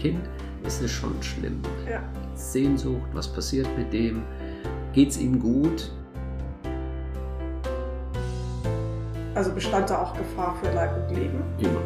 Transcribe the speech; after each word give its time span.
Kind 0.00 0.26
ist 0.64 0.80
es 0.80 0.90
schon 0.90 1.22
schlimm. 1.22 1.60
Ja. 1.86 2.02
Sehnsucht, 2.34 3.06
was 3.12 3.30
passiert 3.30 3.68
mit 3.76 3.92
dem? 3.92 4.22
Geht 4.94 5.10
es 5.10 5.18
ihm 5.18 5.38
gut? 5.38 5.92
Also 9.34 9.52
bestand 9.52 9.90
da 9.90 10.00
auch 10.00 10.16
Gefahr 10.16 10.56
für 10.56 10.72
Leib 10.72 10.96
und 10.96 11.14
Leben? 11.14 11.42
Immer. 11.58 11.82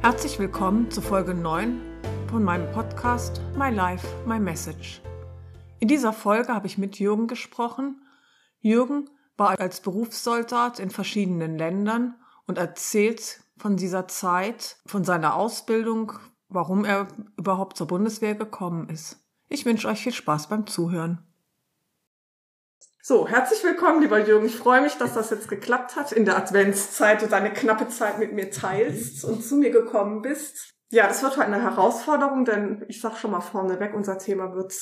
Herzlich 0.00 0.38
willkommen 0.38 0.90
zu 0.90 1.02
Folge 1.02 1.34
9 1.34 1.78
von 2.30 2.42
meinem 2.42 2.72
Podcast 2.72 3.42
My 3.54 3.68
Life, 3.68 4.06
My 4.26 4.40
Message. 4.40 5.02
In 5.78 5.88
dieser 5.88 6.14
Folge 6.14 6.54
habe 6.54 6.66
ich 6.66 6.78
mit 6.78 6.98
Jürgen 6.98 7.26
gesprochen. 7.26 8.00
Jürgen 8.60 9.10
war 9.36 9.60
als 9.60 9.82
Berufssoldat 9.82 10.78
in 10.78 10.88
verschiedenen 10.88 11.58
Ländern 11.58 12.14
und 12.50 12.58
erzählt 12.58 13.40
von 13.56 13.76
dieser 13.76 14.08
Zeit, 14.08 14.76
von 14.84 15.04
seiner 15.04 15.36
Ausbildung, 15.36 16.14
warum 16.48 16.84
er 16.84 17.06
überhaupt 17.38 17.76
zur 17.76 17.86
Bundeswehr 17.86 18.34
gekommen 18.34 18.88
ist. 18.88 19.24
Ich 19.48 19.64
wünsche 19.64 19.86
euch 19.86 20.02
viel 20.02 20.12
Spaß 20.12 20.48
beim 20.48 20.66
Zuhören. 20.66 21.24
So, 23.02 23.28
herzlich 23.28 23.62
willkommen, 23.62 24.02
lieber 24.02 24.18
Jürgen. 24.18 24.46
Ich 24.46 24.56
freue 24.56 24.82
mich, 24.82 24.94
dass 24.94 25.14
das 25.14 25.30
jetzt 25.30 25.48
geklappt 25.48 25.94
hat 25.94 26.10
in 26.10 26.24
der 26.24 26.36
Adventszeit 26.36 27.22
und 27.22 27.30
deine 27.30 27.52
knappe 27.52 27.88
Zeit 27.88 28.18
mit 28.18 28.32
mir 28.32 28.50
teilst 28.50 29.24
und 29.24 29.44
zu 29.44 29.54
mir 29.56 29.70
gekommen 29.70 30.20
bist. 30.20 30.74
Ja, 30.90 31.06
das 31.06 31.22
wird 31.22 31.36
heute 31.36 31.46
eine 31.46 31.62
Herausforderung, 31.62 32.44
denn 32.44 32.84
ich 32.88 33.00
sag 33.00 33.16
schon 33.16 33.30
mal 33.30 33.40
vorneweg, 33.40 33.94
unser 33.94 34.18
Thema 34.18 34.54
wird 34.54 34.74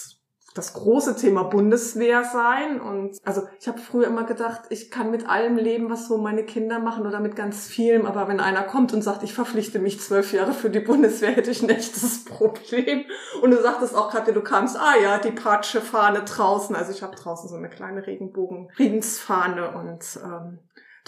das 0.54 0.72
große 0.72 1.16
Thema 1.16 1.44
Bundeswehr 1.44 2.24
sein. 2.24 2.80
Und 2.80 3.18
also 3.24 3.42
ich 3.60 3.68
habe 3.68 3.78
früher 3.78 4.06
immer 4.06 4.24
gedacht, 4.24 4.62
ich 4.70 4.90
kann 4.90 5.10
mit 5.10 5.28
allem 5.28 5.56
leben, 5.56 5.90
was 5.90 6.08
so 6.08 6.18
meine 6.18 6.44
Kinder 6.44 6.78
machen 6.78 7.06
oder 7.06 7.20
mit 7.20 7.36
ganz 7.36 7.66
vielem. 7.66 8.06
Aber 8.06 8.28
wenn 8.28 8.40
einer 8.40 8.62
kommt 8.62 8.92
und 8.92 9.02
sagt, 9.02 9.22
ich 9.22 9.34
verpflichte 9.34 9.78
mich 9.78 10.00
zwölf 10.00 10.32
Jahre 10.32 10.52
für 10.52 10.70
die 10.70 10.80
Bundeswehr, 10.80 11.30
hätte 11.30 11.50
ich 11.50 11.62
ein 11.62 11.70
echtes 11.70 12.24
Problem. 12.26 13.04
Und 13.42 13.50
du 13.50 13.60
sagtest 13.60 13.94
auch 13.94 14.10
gerade, 14.10 14.32
du 14.32 14.42
kamst, 14.42 14.76
ah 14.76 14.96
ja, 15.02 15.18
die 15.18 15.32
Patsche 15.32 15.80
Fahne 15.80 16.24
draußen. 16.24 16.74
Also 16.74 16.92
ich 16.92 17.02
habe 17.02 17.16
draußen 17.16 17.48
so 17.48 17.56
eine 17.56 17.68
kleine 17.68 18.06
Regenbogen, 18.06 18.70
Friedensfahne 18.74 19.72
und 19.72 20.18
ähm, 20.24 20.58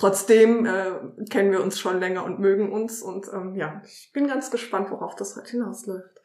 Trotzdem 0.01 0.65
äh, 0.65 0.93
kennen 1.29 1.53
wir 1.53 1.63
uns 1.63 1.79
schon 1.79 2.01
länger 2.01 2.25
und 2.25 2.39
mögen 2.39 2.73
uns 2.73 3.03
und 3.03 3.27
ähm, 3.35 3.55
ja, 3.55 3.83
ich 3.85 4.11
bin 4.15 4.29
ganz 4.29 4.51
gespannt, 4.51 4.91
worauf 4.91 5.15
das 5.15 5.37
heute 5.37 5.51
hinausläuft. 5.51 6.23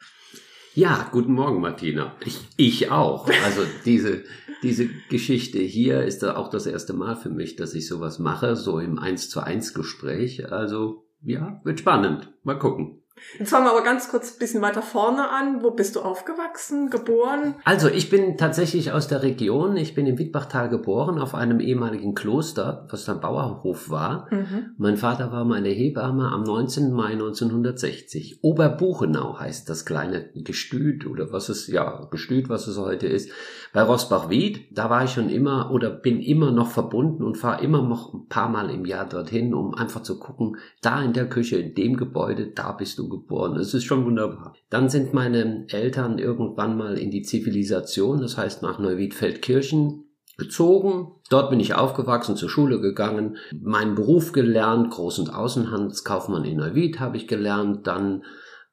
Ja, 0.76 1.08
guten 1.10 1.32
Morgen, 1.32 1.62
Martina. 1.62 2.12
Ich, 2.22 2.38
ich 2.58 2.90
auch. 2.90 3.30
Also 3.46 3.62
diese, 3.86 4.24
diese 4.62 4.90
Geschichte 5.08 5.58
hier 5.58 6.02
ist 6.02 6.22
da 6.22 6.36
auch 6.36 6.50
das 6.50 6.66
erste 6.66 6.92
Mal 6.92 7.16
für 7.16 7.30
mich, 7.30 7.56
dass 7.56 7.72
ich 7.72 7.88
sowas 7.88 8.18
mache, 8.18 8.56
so 8.56 8.78
im 8.78 8.98
Eins 8.98 9.30
zu 9.30 9.40
eins 9.40 9.72
Gespräch. 9.72 10.52
Also 10.52 11.06
ja, 11.22 11.62
wird 11.64 11.80
spannend. 11.80 12.30
Mal 12.42 12.58
gucken. 12.58 13.00
Jetzt 13.38 13.50
fangen 13.50 13.66
wir 13.66 13.72
aber 13.72 13.82
ganz 13.82 14.08
kurz 14.08 14.34
ein 14.34 14.38
bisschen 14.38 14.62
weiter 14.62 14.82
vorne 14.82 15.30
an. 15.30 15.62
Wo 15.62 15.70
bist 15.70 15.96
du 15.96 16.00
aufgewachsen, 16.00 16.90
geboren? 16.90 17.54
Also 17.64 17.88
ich 17.88 18.10
bin 18.10 18.36
tatsächlich 18.36 18.92
aus 18.92 19.08
der 19.08 19.22
Region. 19.22 19.76
Ich 19.76 19.94
bin 19.94 20.06
im 20.06 20.18
Wittbachtal 20.18 20.68
geboren, 20.68 21.18
auf 21.18 21.34
einem 21.34 21.60
ehemaligen 21.60 22.14
Kloster, 22.14 22.86
was 22.90 23.04
dann 23.04 23.20
Bauernhof 23.20 23.90
war. 23.90 24.28
Mhm. 24.30 24.74
Mein 24.76 24.96
Vater 24.96 25.32
war 25.32 25.44
meine 25.44 25.70
Hebamme 25.70 26.30
am 26.30 26.42
19. 26.42 26.92
Mai 26.92 27.12
1960. 27.12 28.40
Oberbuchenau 28.42 29.38
heißt 29.38 29.68
das 29.68 29.86
kleine 29.86 30.30
Gestüt 30.34 31.06
oder 31.06 31.32
was 31.32 31.48
es, 31.48 31.66
ja, 31.68 32.06
Gestüt, 32.10 32.48
was 32.48 32.66
es 32.66 32.78
heute 32.78 33.06
ist. 33.06 33.30
Bei 33.72 33.82
Rosbach-Wied, 33.82 34.76
da 34.76 34.90
war 34.90 35.04
ich 35.04 35.10
schon 35.10 35.28
immer 35.30 35.70
oder 35.70 35.90
bin 35.90 36.20
immer 36.20 36.50
noch 36.50 36.70
verbunden 36.70 37.22
und 37.22 37.36
fahre 37.36 37.62
immer 37.62 37.82
noch 37.82 38.14
ein 38.14 38.28
paar 38.28 38.48
Mal 38.48 38.70
im 38.70 38.84
Jahr 38.84 39.08
dorthin, 39.08 39.54
um 39.54 39.74
einfach 39.74 40.02
zu 40.02 40.18
gucken, 40.18 40.56
da 40.82 41.02
in 41.02 41.12
der 41.12 41.28
Küche, 41.28 41.56
in 41.56 41.74
dem 41.74 41.96
Gebäude, 41.96 42.48
da 42.48 42.72
bist 42.72 42.98
du 42.98 43.05
geboren. 43.08 43.56
Es 43.56 43.74
ist 43.74 43.84
schon 43.84 44.04
wunderbar. 44.04 44.54
Dann 44.70 44.88
sind 44.88 45.14
meine 45.14 45.66
Eltern 45.68 46.18
irgendwann 46.18 46.76
mal 46.76 46.98
in 46.98 47.10
die 47.10 47.22
Zivilisation, 47.22 48.20
das 48.20 48.36
heißt 48.36 48.62
nach 48.62 48.78
Neuwiedfeldkirchen 48.78 50.04
gezogen. 50.38 51.12
Dort 51.30 51.50
bin 51.50 51.60
ich 51.60 51.74
aufgewachsen, 51.74 52.36
zur 52.36 52.48
Schule 52.48 52.80
gegangen, 52.80 53.36
meinen 53.58 53.94
Beruf 53.94 54.32
gelernt, 54.32 54.92
Groß- 54.92 55.20
und 55.20 55.34
Außenhandelskaufmann 55.34 56.44
in 56.44 56.58
Neuwied 56.58 57.00
habe 57.00 57.16
ich 57.16 57.26
gelernt, 57.26 57.86
dann 57.86 58.22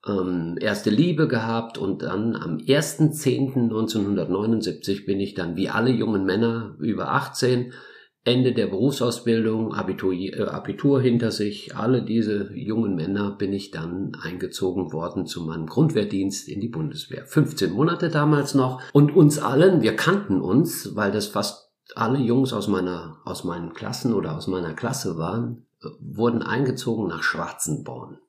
ähm, 0.06 0.58
erste 0.60 0.90
Liebe 0.90 1.28
gehabt 1.28 1.78
und 1.78 2.02
dann 2.02 2.36
am 2.36 2.58
1.10.1979 2.58 5.06
bin 5.06 5.22
ich 5.22 5.34
dann 5.34 5.56
wie 5.56 5.70
alle 5.70 5.92
jungen 5.92 6.26
Männer 6.26 6.76
über 6.80 7.12
18 7.12 7.72
Ende 8.26 8.54
der 8.54 8.68
Berufsausbildung, 8.68 9.74
Abitur, 9.74 10.14
äh, 10.14 10.44
Abitur 10.44 11.02
hinter 11.02 11.32
sich, 11.32 11.76
alle 11.76 12.04
diese 12.04 12.54
jungen 12.54 12.96
Männer 12.96 13.32
bin 13.32 13.52
ich 13.52 13.72
dann 13.72 14.16
eingezogen 14.22 14.94
worden 14.94 15.26
zu 15.26 15.42
meinem 15.42 15.68
Grundwehrdienst 15.68 16.48
in 16.48 16.62
die 16.62 16.70
Bundeswehr. 16.70 17.26
15 17.26 17.74
Monate 17.74 18.10
damals 18.10 18.54
noch. 18.54 18.82
Und 18.94 19.14
uns 19.14 19.40
allen, 19.40 19.82
wir 19.82 19.98
kannten 19.98 20.40
uns, 20.40 20.96
weil 20.96 21.12
das 21.12 21.28
fast 21.28 21.72
alle 21.96 22.20
Jungs 22.20 22.54
aus 22.54 22.70
meiner, 22.70 23.18
aus 23.26 23.44
meinen 23.44 23.74
Klassen 23.74 24.14
oder 24.14 24.38
aus 24.38 24.48
meiner 24.48 24.74
Klasse 24.74 25.18
waren, 25.18 25.66
äh, 25.84 25.88
wurden 26.00 26.42
eingezogen 26.42 27.08
nach 27.08 27.24
Schwarzenborn. 27.24 28.20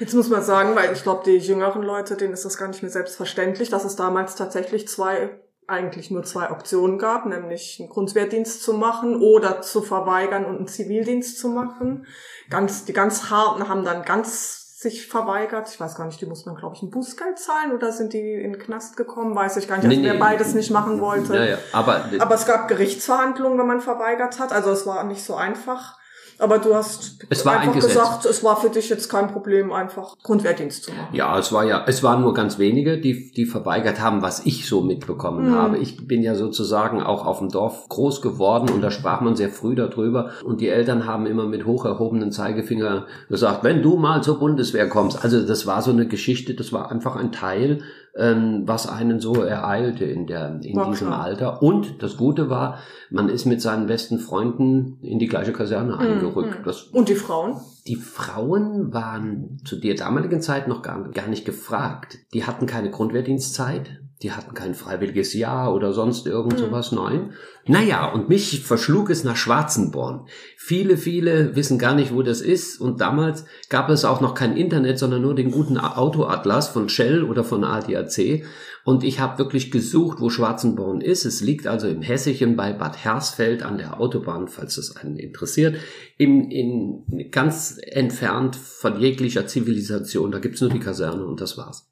Jetzt 0.00 0.14
muss 0.14 0.28
man 0.28 0.42
sagen, 0.42 0.74
weil 0.74 0.92
ich 0.92 1.02
glaube, 1.04 1.22
die 1.24 1.36
jüngeren 1.36 1.82
Leute, 1.82 2.16
denen 2.16 2.32
ist 2.32 2.44
das 2.44 2.58
gar 2.58 2.66
nicht 2.66 2.82
mehr 2.82 2.90
selbstverständlich, 2.90 3.68
dass 3.68 3.84
es 3.84 3.94
damals 3.94 4.34
tatsächlich 4.34 4.88
zwei 4.88 5.38
eigentlich 5.68 6.10
nur 6.10 6.22
zwei 6.22 6.50
Optionen 6.50 6.98
gab, 6.98 7.26
nämlich 7.26 7.78
einen 7.80 7.88
Grundwehrdienst 7.88 8.62
zu 8.62 8.72
machen 8.74 9.20
oder 9.20 9.62
zu 9.62 9.82
verweigern 9.82 10.44
und 10.44 10.56
einen 10.56 10.68
Zivildienst 10.68 11.38
zu 11.38 11.48
machen. 11.48 12.06
Ganz, 12.50 12.84
die 12.84 12.92
ganz 12.92 13.30
harten 13.30 13.68
haben 13.68 13.84
dann 13.84 14.02
ganz 14.02 14.66
sich 14.78 15.08
verweigert. 15.08 15.68
Ich 15.68 15.80
weiß 15.80 15.96
gar 15.96 16.04
nicht, 16.06 16.20
die 16.20 16.26
mussten 16.26 16.50
dann, 16.50 16.58
glaube 16.58 16.76
ich, 16.76 16.82
ein 16.82 16.90
Bußgeld 16.90 17.38
zahlen 17.38 17.72
oder 17.72 17.92
sind 17.92 18.12
die 18.12 18.34
in 18.34 18.52
den 18.52 18.60
Knast 18.60 18.96
gekommen? 18.96 19.34
Weiß 19.34 19.56
ich 19.56 19.66
gar 19.66 19.76
nicht. 19.76 19.86
Also 19.86 19.96
nee, 19.98 20.06
wer 20.06 20.14
nee. 20.14 20.20
beides 20.20 20.54
nicht 20.54 20.70
machen 20.70 21.00
wollte. 21.00 21.34
Ja, 21.34 21.44
ja, 21.44 21.58
aber, 21.72 22.04
aber 22.18 22.34
es 22.34 22.46
gab 22.46 22.68
Gerichtsverhandlungen, 22.68 23.58
wenn 23.58 23.66
man 23.66 23.80
verweigert 23.80 24.38
hat. 24.38 24.52
Also 24.52 24.70
es 24.70 24.86
war 24.86 25.02
nicht 25.04 25.24
so 25.24 25.34
einfach. 25.34 25.98
Aber 26.38 26.58
du 26.58 26.74
hast 26.74 27.16
es 27.28 27.46
war 27.46 27.60
einfach 27.60 27.80
gesagt, 27.80 28.24
es 28.26 28.44
war 28.44 28.56
für 28.56 28.68
dich 28.68 28.88
jetzt 28.88 29.08
kein 29.08 29.28
Problem, 29.28 29.72
einfach 29.72 30.16
Grundwehrdienst 30.22 30.84
zu 30.84 30.92
machen. 30.92 31.14
Ja, 31.14 31.38
es 31.38 31.52
war 31.52 31.64
ja, 31.64 31.84
es 31.86 32.02
waren 32.02 32.20
nur 32.20 32.34
ganz 32.34 32.58
wenige, 32.58 32.98
die, 32.98 33.32
die 33.32 33.46
verweigert 33.46 34.00
haben, 34.00 34.22
was 34.22 34.44
ich 34.44 34.68
so 34.68 34.82
mitbekommen 34.82 35.50
mhm. 35.50 35.54
habe. 35.54 35.78
Ich 35.78 36.06
bin 36.06 36.22
ja 36.22 36.34
sozusagen 36.34 37.02
auch 37.02 37.26
auf 37.26 37.38
dem 37.38 37.48
Dorf 37.48 37.88
groß 37.88 38.20
geworden 38.20 38.68
und 38.70 38.82
da 38.82 38.90
sprach 38.90 39.20
man 39.20 39.36
sehr 39.36 39.48
früh 39.48 39.74
darüber 39.74 40.30
und 40.44 40.60
die 40.60 40.68
Eltern 40.68 41.06
haben 41.06 41.26
immer 41.26 41.46
mit 41.46 41.64
hoch 41.64 41.84
erhobenen 41.84 42.32
Zeigefinger 42.32 43.06
gesagt, 43.28 43.64
wenn 43.64 43.82
du 43.82 43.96
mal 43.96 44.22
zur 44.22 44.38
Bundeswehr 44.38 44.88
kommst. 44.88 45.24
Also 45.24 45.46
das 45.46 45.66
war 45.66 45.82
so 45.82 45.90
eine 45.90 46.06
Geschichte, 46.06 46.54
das 46.54 46.72
war 46.72 46.90
einfach 46.90 47.16
ein 47.16 47.32
Teil 47.32 47.80
ähm, 48.16 48.62
was 48.64 48.88
einen 48.88 49.20
so 49.20 49.42
ereilte 49.42 50.04
in, 50.04 50.26
der, 50.26 50.60
in 50.62 50.76
war 50.76 50.90
diesem 50.90 51.08
klar. 51.08 51.22
Alter. 51.22 51.62
Und 51.62 52.02
das 52.02 52.16
Gute 52.16 52.48
war, 52.48 52.78
man 53.10 53.28
ist 53.28 53.44
mit 53.44 53.60
seinen 53.60 53.86
besten 53.86 54.18
Freunden 54.18 54.98
in 55.02 55.18
die 55.18 55.26
gleiche 55.26 55.52
Kaserne 55.52 55.94
mhm. 55.94 56.00
eingerückt. 56.00 56.66
Das, 56.66 56.84
Und 56.84 57.08
die 57.08 57.14
Frauen? 57.14 57.60
Die 57.86 57.96
Frauen 57.96 58.92
waren 58.92 59.60
zu 59.64 59.76
der 59.76 59.94
damaligen 59.94 60.40
Zeit 60.40 60.66
noch 60.66 60.82
gar, 60.82 61.10
gar 61.10 61.28
nicht 61.28 61.44
gefragt. 61.44 62.18
Die 62.32 62.44
hatten 62.44 62.66
keine 62.66 62.90
Grundwehrdienstzeit. 62.90 64.00
Die 64.22 64.32
hatten 64.32 64.54
kein 64.54 64.74
freiwilliges 64.74 65.34
Jahr 65.34 65.74
oder 65.74 65.92
sonst 65.92 66.26
irgend 66.26 66.54
mhm. 66.54 66.58
sowas, 66.58 66.90
nein. 66.90 67.34
Naja, 67.66 68.10
und 68.10 68.30
mich 68.30 68.62
verschlug 68.62 69.10
es 69.10 69.24
nach 69.24 69.36
Schwarzenborn. 69.36 70.26
Viele, 70.56 70.96
viele 70.96 71.54
wissen 71.54 71.78
gar 71.78 71.94
nicht, 71.94 72.14
wo 72.14 72.22
das 72.22 72.40
ist. 72.40 72.80
Und 72.80 73.02
damals 73.02 73.44
gab 73.68 73.90
es 73.90 74.06
auch 74.06 74.22
noch 74.22 74.34
kein 74.34 74.56
Internet, 74.56 74.98
sondern 74.98 75.20
nur 75.20 75.34
den 75.34 75.50
guten 75.50 75.76
Autoatlas 75.76 76.68
von 76.68 76.88
Shell 76.88 77.24
oder 77.24 77.44
von 77.44 77.62
ADAC. 77.64 78.44
Und 78.84 79.04
ich 79.04 79.20
habe 79.20 79.38
wirklich 79.38 79.70
gesucht, 79.70 80.20
wo 80.20 80.30
Schwarzenborn 80.30 81.00
ist. 81.02 81.24
Es 81.26 81.42
liegt 81.42 81.66
also 81.66 81.88
im 81.88 82.02
Hessischen 82.02 82.56
bei 82.56 82.72
Bad 82.72 83.04
Hersfeld 83.04 83.64
an 83.64 83.76
der 83.76 84.00
Autobahn, 84.00 84.48
falls 84.48 84.78
es 84.78 84.96
einen 84.96 85.18
interessiert. 85.18 85.76
In, 86.16 86.50
in, 86.50 87.30
ganz 87.32 87.78
entfernt 87.82 88.56
von 88.56 88.98
jeglicher 88.98 89.46
Zivilisation. 89.46 90.30
Da 90.30 90.38
gibt's 90.38 90.60
nur 90.60 90.70
die 90.70 90.78
Kaserne 90.78 91.26
und 91.26 91.40
das 91.40 91.58
war's. 91.58 91.90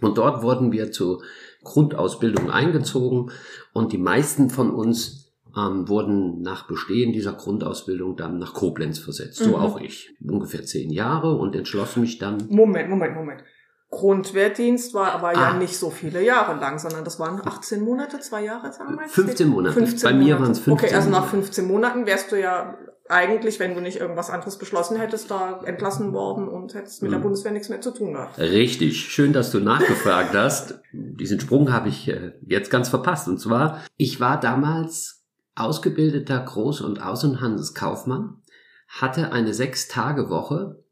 Und 0.00 0.18
dort 0.18 0.42
wurden 0.42 0.72
wir 0.72 0.90
zur 0.92 1.22
Grundausbildung 1.62 2.50
eingezogen 2.50 3.30
und 3.72 3.92
die 3.92 3.98
meisten 3.98 4.50
von 4.50 4.70
uns 4.70 5.32
ähm, 5.56 5.88
wurden 5.88 6.42
nach 6.42 6.66
Bestehen 6.66 7.12
dieser 7.12 7.32
Grundausbildung 7.32 8.16
dann 8.16 8.38
nach 8.38 8.54
Koblenz 8.54 8.98
versetzt. 8.98 9.38
So 9.38 9.50
mhm. 9.50 9.54
auch 9.54 9.80
ich. 9.80 10.14
Ungefähr 10.26 10.64
zehn 10.64 10.90
Jahre 10.90 11.36
und 11.36 11.54
entschloss 11.54 11.96
mich 11.96 12.18
dann. 12.18 12.46
Moment, 12.48 12.90
Moment, 12.90 13.14
Moment. 13.14 13.44
Grundwehrdienst 13.90 14.92
war 14.94 15.12
aber 15.12 15.28
ah. 15.28 15.32
ja 15.32 15.54
nicht 15.54 15.76
so 15.76 15.90
viele 15.90 16.22
Jahre 16.22 16.58
lang, 16.58 16.78
sondern 16.78 17.04
das 17.04 17.20
waren 17.20 17.40
18 17.44 17.80
Monate, 17.80 18.18
zwei 18.18 18.44
Jahre, 18.44 18.72
sagen 18.72 18.98
wir 18.98 19.06
15 19.06 19.48
Monate. 19.48 19.74
15 19.74 20.10
Bei 20.10 20.16
mir 20.16 20.40
waren 20.40 20.50
es 20.50 20.58
15 20.58 20.72
Okay, 20.72 20.94
also 20.94 21.10
nach 21.10 21.26
15 21.26 21.66
Monaten 21.66 22.04
wärst 22.04 22.32
du 22.32 22.40
ja 22.40 22.76
eigentlich, 23.08 23.60
wenn 23.60 23.74
du 23.74 23.80
nicht 23.80 23.98
irgendwas 23.98 24.30
anderes 24.30 24.58
beschlossen 24.58 24.98
hättest, 24.98 25.30
da 25.30 25.60
entlassen 25.64 26.12
worden 26.12 26.48
und 26.48 26.74
hättest 26.74 27.02
mit 27.02 27.12
der 27.12 27.18
mhm. 27.18 27.24
Bundeswehr 27.24 27.52
nichts 27.52 27.68
mehr 27.68 27.80
zu 27.80 27.92
tun 27.92 28.14
gehabt. 28.14 28.38
Richtig. 28.38 29.00
Schön, 29.12 29.32
dass 29.32 29.50
du 29.50 29.60
nachgefragt 29.60 30.34
hast. 30.34 30.80
Diesen 30.92 31.40
Sprung 31.40 31.72
habe 31.72 31.88
ich 31.88 32.08
äh, 32.08 32.32
jetzt 32.46 32.70
ganz 32.70 32.88
verpasst. 32.88 33.28
Und 33.28 33.38
zwar, 33.38 33.84
ich 33.96 34.20
war 34.20 34.40
damals 34.40 35.24
ausgebildeter 35.54 36.46
Groß- 36.46 36.82
und 36.82 37.02
Außenhandelskaufmann 37.02 38.40
hatte 38.88 39.32
eine 39.32 39.52
Sechs-Tage-Woche 39.52 40.82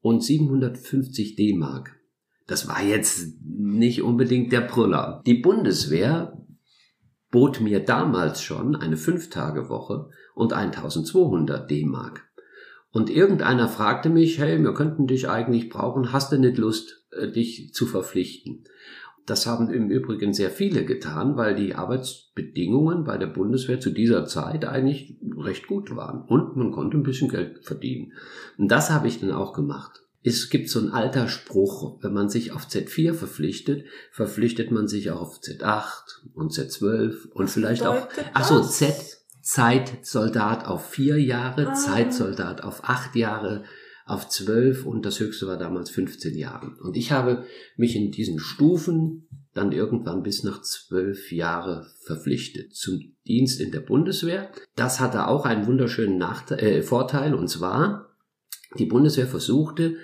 und 0.00 0.22
750 0.22 1.36
D-Mark. 1.36 1.96
Das 2.46 2.66
war 2.66 2.82
jetzt 2.82 3.34
nicht 3.44 4.02
unbedingt 4.02 4.52
der 4.52 4.62
Brüller. 4.62 5.22
Die 5.26 5.34
Bundeswehr 5.34 6.38
bot 7.30 7.60
mir 7.60 7.84
damals 7.84 8.42
schon 8.42 8.74
eine 8.74 8.96
Fünf-Tage-Woche 8.96 10.08
und 10.38 10.52
1200 10.52 11.68
D-Mark. 11.68 12.22
Und 12.90 13.10
irgendeiner 13.10 13.68
fragte 13.68 14.08
mich, 14.08 14.38
hey, 14.38 14.62
wir 14.62 14.72
könnten 14.72 15.08
dich 15.08 15.28
eigentlich 15.28 15.68
brauchen, 15.68 16.12
hast 16.12 16.32
du 16.32 16.38
nicht 16.38 16.58
Lust, 16.58 17.04
äh, 17.10 17.30
dich 17.30 17.74
zu 17.74 17.86
verpflichten? 17.86 18.64
Das 19.26 19.46
haben 19.46 19.68
im 19.68 19.90
Übrigen 19.90 20.32
sehr 20.32 20.50
viele 20.50 20.84
getan, 20.84 21.36
weil 21.36 21.54
die 21.54 21.74
Arbeitsbedingungen 21.74 23.04
bei 23.04 23.18
der 23.18 23.26
Bundeswehr 23.26 23.80
zu 23.80 23.90
dieser 23.90 24.24
Zeit 24.24 24.64
eigentlich 24.64 25.18
recht 25.36 25.66
gut 25.66 25.94
waren 25.94 26.22
und 26.22 26.56
man 26.56 26.70
konnte 26.70 26.96
ein 26.96 27.02
bisschen 27.02 27.28
Geld 27.28 27.64
verdienen. 27.64 28.12
Und 28.56 28.68
das 28.68 28.90
habe 28.90 29.08
ich 29.08 29.20
dann 29.20 29.32
auch 29.32 29.52
gemacht. 29.52 30.02
Es 30.22 30.50
gibt 30.50 30.70
so 30.70 30.78
ein 30.78 30.90
alter 30.90 31.28
Spruch, 31.28 31.98
wenn 32.02 32.12
man 32.12 32.28
sich 32.28 32.52
auf 32.52 32.66
Z4 32.68 33.12
verpflichtet, 33.12 33.84
verpflichtet 34.12 34.70
man 34.70 34.88
sich 34.88 35.10
auch 35.10 35.20
auf 35.20 35.40
Z8 35.40 36.32
und 36.34 36.52
Z12 36.52 37.28
und 37.32 37.50
vielleicht 37.50 37.84
auch, 37.86 38.08
ach 38.32 38.44
so, 38.44 38.62
Z, 38.62 39.17
Zeitsoldat 39.48 40.66
auf 40.66 40.90
vier 40.90 41.16
Jahre, 41.18 41.68
ah. 41.68 41.72
Zeitsoldat 41.72 42.62
auf 42.62 42.84
acht 42.84 43.16
Jahre, 43.16 43.64
auf 44.04 44.28
zwölf 44.28 44.84
und 44.84 45.06
das 45.06 45.20
höchste 45.20 45.46
war 45.46 45.56
damals 45.56 45.88
15 45.88 46.36
Jahre. 46.36 46.76
Und 46.82 46.98
ich 46.98 47.12
habe 47.12 47.46
mich 47.78 47.96
in 47.96 48.10
diesen 48.10 48.38
Stufen 48.40 49.26
dann 49.54 49.72
irgendwann 49.72 50.22
bis 50.22 50.44
nach 50.44 50.60
zwölf 50.60 51.32
Jahre 51.32 51.86
verpflichtet 52.04 52.74
zum 52.74 53.00
Dienst 53.26 53.58
in 53.58 53.72
der 53.72 53.80
Bundeswehr. 53.80 54.50
Das 54.76 55.00
hatte 55.00 55.26
auch 55.28 55.46
einen 55.46 55.66
wunderschönen 55.66 56.18
Nachteil, 56.18 56.58
äh, 56.58 56.82
Vorteil 56.82 57.34
und 57.34 57.48
zwar, 57.48 58.14
die 58.78 58.84
Bundeswehr 58.84 59.26
versuchte, 59.26 59.96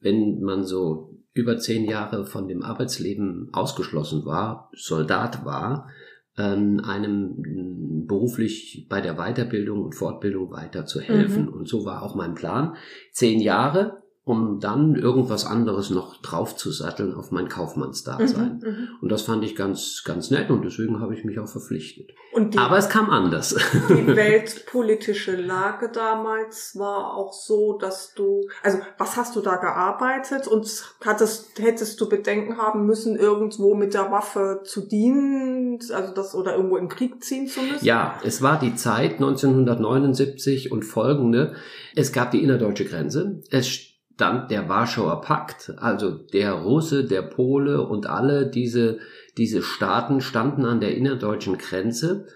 wenn 0.00 0.42
man 0.42 0.64
so 0.64 1.18
über 1.32 1.56
zehn 1.56 1.86
Jahre 1.86 2.26
von 2.26 2.46
dem 2.46 2.62
Arbeitsleben 2.62 3.48
ausgeschlossen 3.54 4.26
war, 4.26 4.70
Soldat 4.74 5.46
war, 5.46 5.88
einem 6.34 8.06
beruflich 8.06 8.86
bei 8.88 9.00
der 9.00 9.16
Weiterbildung 9.16 9.82
und 9.82 9.94
Fortbildung 9.94 10.50
weiter 10.50 10.86
zu 10.86 11.00
helfen. 11.00 11.46
Mhm. 11.46 11.52
Und 11.52 11.68
so 11.68 11.84
war 11.84 12.02
auch 12.02 12.14
mein 12.14 12.34
Plan. 12.34 12.74
Zehn 13.12 13.40
Jahre 13.40 14.01
um 14.24 14.60
dann 14.60 14.94
irgendwas 14.94 15.44
anderes 15.44 15.90
noch 15.90 16.16
drauf 16.22 16.54
zu 16.54 16.70
satteln 16.70 17.12
auf 17.12 17.32
mein 17.32 17.48
Kaufmannsdasein. 17.48 18.60
Mhm, 18.62 18.68
mhm, 18.68 18.88
und 19.00 19.08
das 19.10 19.22
fand 19.22 19.42
ich 19.42 19.56
ganz, 19.56 20.04
ganz 20.04 20.30
nett 20.30 20.48
und 20.48 20.64
deswegen 20.64 21.00
habe 21.00 21.12
ich 21.14 21.24
mich 21.24 21.40
auch 21.40 21.48
verpflichtet. 21.48 22.10
Die, 22.36 22.56
Aber 22.56 22.78
es 22.78 22.88
kam 22.88 23.10
anders. 23.10 23.56
Die 23.88 24.06
weltpolitische 24.16 25.34
Lage 25.34 25.90
damals 25.92 26.76
war 26.78 27.16
auch 27.16 27.32
so, 27.32 27.76
dass 27.78 28.14
du, 28.14 28.46
also 28.62 28.78
was 28.96 29.16
hast 29.16 29.34
du 29.34 29.40
da 29.40 29.56
gearbeitet 29.56 30.46
und 30.46 30.70
hattest, 31.04 31.58
hättest 31.58 32.00
du 32.00 32.08
Bedenken 32.08 32.58
haben 32.58 32.86
müssen, 32.86 33.16
irgendwo 33.16 33.74
mit 33.74 33.92
der 33.92 34.12
Waffe 34.12 34.60
zu 34.62 34.86
dienen, 34.86 35.80
also 35.92 36.14
das 36.14 36.36
oder 36.36 36.54
irgendwo 36.54 36.76
im 36.76 36.88
Krieg 36.88 37.24
ziehen 37.24 37.48
zu 37.48 37.60
müssen? 37.60 37.84
Ja, 37.84 38.20
es 38.22 38.40
war 38.40 38.60
die 38.60 38.76
Zeit 38.76 39.14
1979 39.14 40.70
und 40.70 40.84
folgende. 40.84 41.56
Es 41.96 42.12
gab 42.12 42.30
die 42.30 42.42
innerdeutsche 42.42 42.84
Grenze. 42.84 43.42
Es 43.50 43.91
stand 44.22 44.52
der 44.52 44.68
Warschauer 44.68 45.20
Pakt, 45.20 45.74
also 45.78 46.12
der 46.12 46.52
Russe, 46.52 47.02
der 47.02 47.22
Pole 47.22 47.84
und 47.84 48.06
alle 48.06 48.46
diese, 48.46 49.00
diese 49.36 49.62
Staaten 49.62 50.20
standen 50.20 50.64
an 50.64 50.78
der 50.78 50.96
innerdeutschen 50.96 51.58
Grenze 51.58 52.28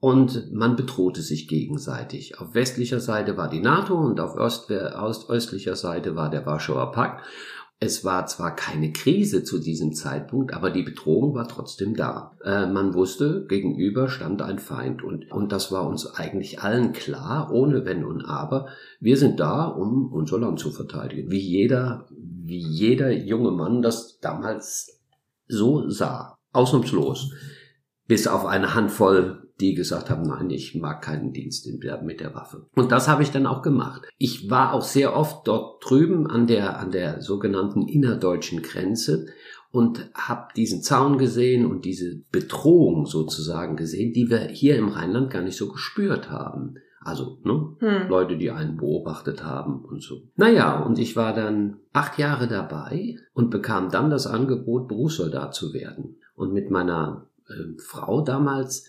und 0.00 0.50
man 0.54 0.76
bedrohte 0.76 1.20
sich 1.20 1.46
gegenseitig. 1.46 2.40
Auf 2.40 2.54
westlicher 2.54 3.00
Seite 3.00 3.36
war 3.36 3.50
die 3.50 3.60
NATO 3.60 3.98
und 3.98 4.18
auf 4.18 4.34
östlicher 4.38 5.76
Seite 5.76 6.16
war 6.16 6.30
der 6.30 6.46
Warschauer 6.46 6.90
Pakt. 6.92 7.22
Es 7.78 8.06
war 8.06 8.26
zwar 8.26 8.56
keine 8.56 8.90
Krise 8.90 9.44
zu 9.44 9.58
diesem 9.58 9.92
Zeitpunkt, 9.92 10.54
aber 10.54 10.70
die 10.70 10.82
Bedrohung 10.82 11.34
war 11.34 11.46
trotzdem 11.46 11.94
da. 11.94 12.34
Äh, 12.42 12.66
man 12.66 12.94
wusste, 12.94 13.44
gegenüber 13.46 14.08
stand 14.08 14.40
ein 14.40 14.58
Feind 14.58 15.02
und, 15.02 15.30
und 15.30 15.52
das 15.52 15.70
war 15.70 15.86
uns 15.86 16.06
eigentlich 16.06 16.62
allen 16.62 16.94
klar, 16.94 17.52
ohne 17.52 17.84
Wenn 17.84 18.04
und 18.04 18.24
Aber. 18.24 18.68
Wir 18.98 19.18
sind 19.18 19.40
da, 19.40 19.66
um 19.66 20.10
unser 20.10 20.38
Land 20.38 20.58
zu 20.58 20.70
verteidigen. 20.70 21.30
Wie 21.30 21.38
jeder, 21.38 22.08
wie 22.10 22.60
jeder 22.60 23.12
junge 23.12 23.50
Mann 23.50 23.82
das 23.82 24.20
damals 24.20 25.02
so 25.46 25.90
sah. 25.90 26.38
Ausnahmslos. 26.52 27.30
Bis 28.06 28.26
auf 28.26 28.46
eine 28.46 28.74
Handvoll 28.74 29.46
die 29.60 29.74
gesagt 29.74 30.10
haben, 30.10 30.22
nein, 30.22 30.50
ich 30.50 30.74
mag 30.74 31.02
keinen 31.02 31.32
Dienst 31.32 31.66
mit 32.02 32.20
der 32.20 32.34
Waffe. 32.34 32.66
Und 32.74 32.92
das 32.92 33.08
habe 33.08 33.22
ich 33.22 33.30
dann 33.30 33.46
auch 33.46 33.62
gemacht. 33.62 34.02
Ich 34.18 34.50
war 34.50 34.74
auch 34.74 34.82
sehr 34.82 35.16
oft 35.16 35.46
dort 35.48 35.82
drüben 35.88 36.26
an 36.26 36.46
der, 36.46 36.78
an 36.78 36.90
der 36.90 37.22
sogenannten 37.22 37.88
innerdeutschen 37.88 38.62
Grenze 38.62 39.26
und 39.70 40.10
habe 40.14 40.48
diesen 40.56 40.82
Zaun 40.82 41.18
gesehen 41.18 41.66
und 41.66 41.84
diese 41.84 42.22
Bedrohung 42.30 43.06
sozusagen 43.06 43.76
gesehen, 43.76 44.12
die 44.12 44.28
wir 44.30 44.40
hier 44.40 44.76
im 44.76 44.88
Rheinland 44.88 45.30
gar 45.30 45.42
nicht 45.42 45.56
so 45.56 45.68
gespürt 45.68 46.30
haben. 46.30 46.74
Also, 47.00 47.38
ne? 47.44 47.76
Hm. 47.78 48.08
Leute, 48.08 48.36
die 48.36 48.50
einen 48.50 48.76
beobachtet 48.76 49.44
haben 49.44 49.84
und 49.84 50.02
so. 50.02 50.22
Naja, 50.34 50.80
und 50.82 50.98
ich 50.98 51.14
war 51.14 51.32
dann 51.32 51.76
acht 51.92 52.18
Jahre 52.18 52.48
dabei 52.48 53.16
und 53.32 53.50
bekam 53.50 53.90
dann 53.90 54.10
das 54.10 54.26
Angebot, 54.26 54.88
Berufssoldat 54.88 55.54
zu 55.54 55.72
werden. 55.72 56.16
Und 56.34 56.52
mit 56.52 56.70
meiner 56.70 57.28
äh, 57.48 57.80
Frau 57.80 58.22
damals 58.22 58.86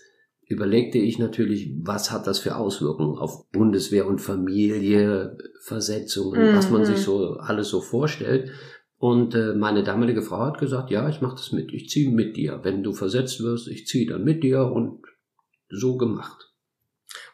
überlegte 0.48 0.98
ich 0.98 1.18
natürlich, 1.18 1.74
was 1.82 2.10
hat 2.10 2.26
das 2.26 2.38
für 2.38 2.56
Auswirkungen 2.56 3.18
auf 3.18 3.50
Bundeswehr 3.50 4.06
und 4.06 4.20
Familie, 4.20 5.36
Versetzungen, 5.60 6.52
mhm. 6.52 6.56
was 6.56 6.70
man 6.70 6.84
sich 6.84 6.98
mhm. 6.98 7.02
so 7.02 7.32
alles 7.34 7.68
so 7.68 7.80
vorstellt. 7.82 8.50
Und 8.96 9.34
äh, 9.34 9.52
meine 9.54 9.84
damalige 9.84 10.22
Frau 10.22 10.38
hat 10.38 10.58
gesagt, 10.58 10.90
ja, 10.90 11.08
ich 11.08 11.20
mache 11.20 11.36
das 11.36 11.52
mit, 11.52 11.72
ich 11.72 11.88
ziehe 11.88 12.10
mit 12.10 12.36
dir. 12.36 12.60
Wenn 12.62 12.82
du 12.82 12.94
versetzt 12.94 13.42
wirst, 13.42 13.68
ich 13.68 13.86
ziehe 13.86 14.08
dann 14.08 14.24
mit 14.24 14.42
dir 14.42 14.62
und 14.64 15.02
so 15.68 15.96
gemacht. 15.96 16.52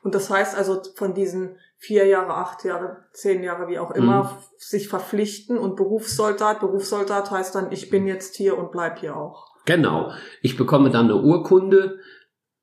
Und 0.03 0.15
das 0.15 0.29
heißt 0.29 0.57
also 0.57 0.83
von 0.95 1.15
diesen 1.15 1.57
vier 1.79 2.07
Jahre, 2.07 2.35
acht 2.35 2.65
Jahre, 2.65 3.05
zehn 3.13 3.43
Jahre, 3.43 3.69
wie 3.69 3.79
auch 3.79 3.93
immer, 3.93 4.25
mhm. 4.25 4.29
sich 4.59 4.89
verpflichten 4.89 5.57
und 5.57 5.77
Berufssoldat. 5.77 6.61
Berufssoldat 6.61 7.31
heißt 7.31 7.55
dann, 7.55 7.73
ich 7.73 7.91
bin 7.91 8.07
jetzt 8.07 8.35
hier 8.37 8.59
und 8.59 8.71
bleib 8.73 8.99
hier 8.99 9.17
auch. 9.17 9.54
Genau. 9.67 10.13
Ich 10.43 10.57
bekomme 10.57 10.91
dann 10.91 11.07
eine 11.07 11.23
Urkunde, 11.23 11.99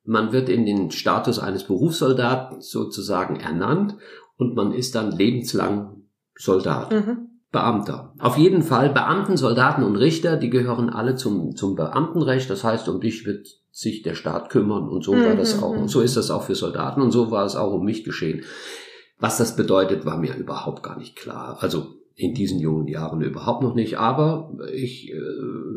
man 0.03 0.31
wird 0.31 0.49
in 0.49 0.65
den 0.65 0.91
Status 0.91 1.39
eines 1.39 1.63
Berufssoldaten 1.65 2.61
sozusagen 2.61 3.39
ernannt 3.39 3.97
und 4.37 4.55
man 4.55 4.73
ist 4.73 4.95
dann 4.95 5.11
lebenslang 5.11 6.03
Soldat. 6.35 6.91
Mhm. 6.91 7.27
Beamter. 7.51 8.13
Auf 8.19 8.37
jeden 8.37 8.63
Fall 8.63 8.89
Beamten, 8.89 9.35
Soldaten 9.35 9.83
und 9.83 9.97
Richter, 9.97 10.37
die 10.37 10.49
gehören 10.49 10.89
alle 10.89 11.15
zum, 11.15 11.53
zum 11.55 11.75
Beamtenrecht. 11.75 12.49
Das 12.49 12.63
heißt, 12.63 12.87
um 12.87 13.01
dich 13.01 13.25
wird 13.25 13.45
sich 13.71 14.03
der 14.03 14.15
Staat 14.15 14.49
kümmern 14.49 14.87
und 14.87 15.03
so 15.03 15.13
war 15.13 15.35
das 15.35 15.57
mhm, 15.57 15.63
auch. 15.63 15.71
Und 15.71 15.81
mhm. 15.81 15.87
so 15.89 15.99
ist 15.99 16.15
das 16.15 16.31
auch 16.31 16.43
für 16.43 16.55
Soldaten 16.55 17.01
und 17.01 17.11
so 17.11 17.29
war 17.29 17.45
es 17.45 17.57
auch 17.57 17.73
um 17.73 17.83
mich 17.83 18.05
geschehen. 18.05 18.45
Was 19.19 19.37
das 19.37 19.55
bedeutet, 19.57 20.05
war 20.05 20.17
mir 20.17 20.35
überhaupt 20.35 20.81
gar 20.81 20.97
nicht 20.97 21.17
klar. 21.17 21.57
Also 21.59 22.00
in 22.15 22.33
diesen 22.33 22.59
jungen 22.59 22.87
Jahren 22.87 23.21
überhaupt 23.21 23.63
noch 23.63 23.73
nicht, 23.73 23.97
aber 23.97 24.51
ich, 24.73 25.11
äh, 25.11 25.15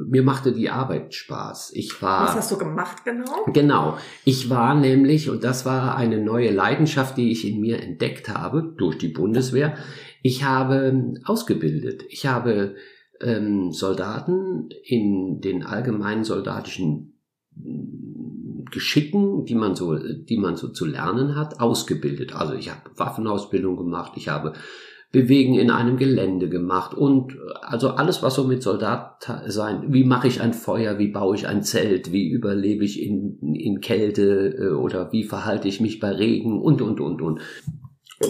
mir 0.06 0.22
machte 0.22 0.52
die 0.52 0.68
Arbeit 0.68 1.14
Spaß. 1.14 1.72
Ich 1.74 2.02
war. 2.02 2.26
Was 2.26 2.34
hast 2.34 2.52
du 2.52 2.58
gemacht 2.58 3.04
genau? 3.04 3.46
Genau. 3.52 3.98
Ich 4.24 4.50
war 4.50 4.74
nämlich, 4.74 5.30
und 5.30 5.44
das 5.44 5.64
war 5.64 5.96
eine 5.96 6.18
neue 6.18 6.50
Leidenschaft, 6.50 7.16
die 7.16 7.30
ich 7.30 7.48
in 7.48 7.60
mir 7.60 7.82
entdeckt 7.82 8.28
habe 8.28 8.74
durch 8.76 8.98
die 8.98 9.08
Bundeswehr. 9.08 9.76
Ich 10.22 10.44
habe 10.44 11.14
ausgebildet. 11.24 12.04
Ich 12.08 12.26
habe 12.26 12.74
ähm, 13.20 13.72
Soldaten 13.72 14.70
in 14.84 15.40
den 15.40 15.64
allgemeinen 15.64 16.24
soldatischen 16.24 17.18
mm, 17.56 18.64
Geschicken, 18.70 19.44
die 19.44 19.54
man 19.54 19.76
so, 19.76 19.96
die 19.96 20.36
man 20.36 20.56
so 20.56 20.68
zu 20.68 20.84
lernen 20.84 21.36
hat, 21.36 21.60
ausgebildet. 21.60 22.34
Also 22.34 22.54
ich 22.54 22.70
habe 22.70 22.90
Waffenausbildung 22.96 23.76
gemacht, 23.76 24.12
ich 24.16 24.28
habe 24.28 24.54
Bewegen 25.14 25.54
in 25.54 25.70
einem 25.70 25.96
Gelände 25.96 26.48
gemacht 26.48 26.92
und 26.92 27.38
also 27.62 27.90
alles, 27.90 28.20
was 28.24 28.34
so 28.34 28.42
mit 28.42 28.64
Soldat 28.64 29.24
sein, 29.46 29.84
wie 29.92 30.02
mache 30.02 30.26
ich 30.26 30.40
ein 30.40 30.52
Feuer, 30.52 30.98
wie 30.98 31.06
baue 31.06 31.36
ich 31.36 31.46
ein 31.46 31.62
Zelt, 31.62 32.10
wie 32.10 32.28
überlebe 32.28 32.84
ich 32.84 33.00
in, 33.00 33.38
in 33.54 33.80
Kälte 33.80 34.56
äh, 34.58 34.70
oder 34.70 35.12
wie 35.12 35.22
verhalte 35.22 35.68
ich 35.68 35.80
mich 35.80 36.00
bei 36.00 36.10
Regen 36.10 36.60
und, 36.60 36.82
und, 36.82 36.98
und, 36.98 37.22
und. 37.22 37.40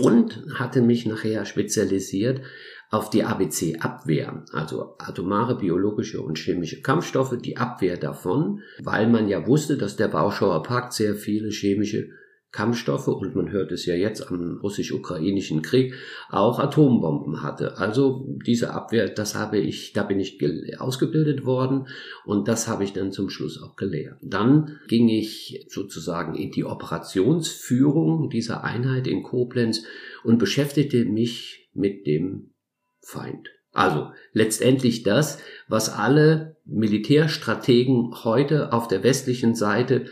Und 0.02 0.44
hatte 0.56 0.82
mich 0.82 1.06
nachher 1.06 1.46
spezialisiert 1.46 2.42
auf 2.90 3.08
die 3.08 3.24
ABC-Abwehr, 3.24 4.44
also 4.52 4.96
atomare, 4.98 5.56
biologische 5.56 6.20
und 6.20 6.36
chemische 6.36 6.82
Kampfstoffe, 6.82 7.38
die 7.38 7.56
Abwehr 7.56 7.96
davon, 7.96 8.60
weil 8.82 9.08
man 9.08 9.26
ja 9.26 9.46
wusste, 9.46 9.78
dass 9.78 9.96
der 9.96 10.12
Warschauer 10.12 10.62
Pakt 10.62 10.92
sehr 10.92 11.14
viele 11.14 11.48
chemische 11.48 12.10
Kampfstoffe 12.54 13.08
und 13.08 13.34
man 13.34 13.50
hört 13.50 13.72
es 13.72 13.84
ja 13.84 13.96
jetzt 13.96 14.30
am 14.30 14.58
russisch-ukrainischen 14.62 15.60
Krieg 15.60 15.94
auch 16.30 16.60
Atombomben 16.60 17.42
hatte. 17.42 17.78
Also 17.78 18.24
diese 18.46 18.72
Abwehr, 18.72 19.08
das 19.08 19.34
habe 19.34 19.58
ich, 19.58 19.92
da 19.92 20.04
bin 20.04 20.20
ich 20.20 20.40
ausgebildet 20.78 21.44
worden 21.44 21.88
und 22.24 22.46
das 22.46 22.68
habe 22.68 22.84
ich 22.84 22.92
dann 22.92 23.10
zum 23.10 23.28
Schluss 23.28 23.60
auch 23.60 23.74
gelehrt. 23.74 24.18
Dann 24.22 24.78
ging 24.86 25.08
ich 25.08 25.66
sozusagen 25.68 26.36
in 26.36 26.52
die 26.52 26.64
Operationsführung 26.64 28.30
dieser 28.30 28.62
Einheit 28.62 29.08
in 29.08 29.24
Koblenz 29.24 29.82
und 30.22 30.38
beschäftigte 30.38 31.04
mich 31.04 31.68
mit 31.74 32.06
dem 32.06 32.52
Feind. 33.00 33.48
Also 33.72 34.12
letztendlich 34.32 35.02
das, 35.02 35.38
was 35.66 35.88
alle 35.90 36.56
Militärstrategen 36.64 38.14
heute 38.22 38.72
auf 38.72 38.86
der 38.86 39.02
westlichen 39.02 39.56
Seite 39.56 40.06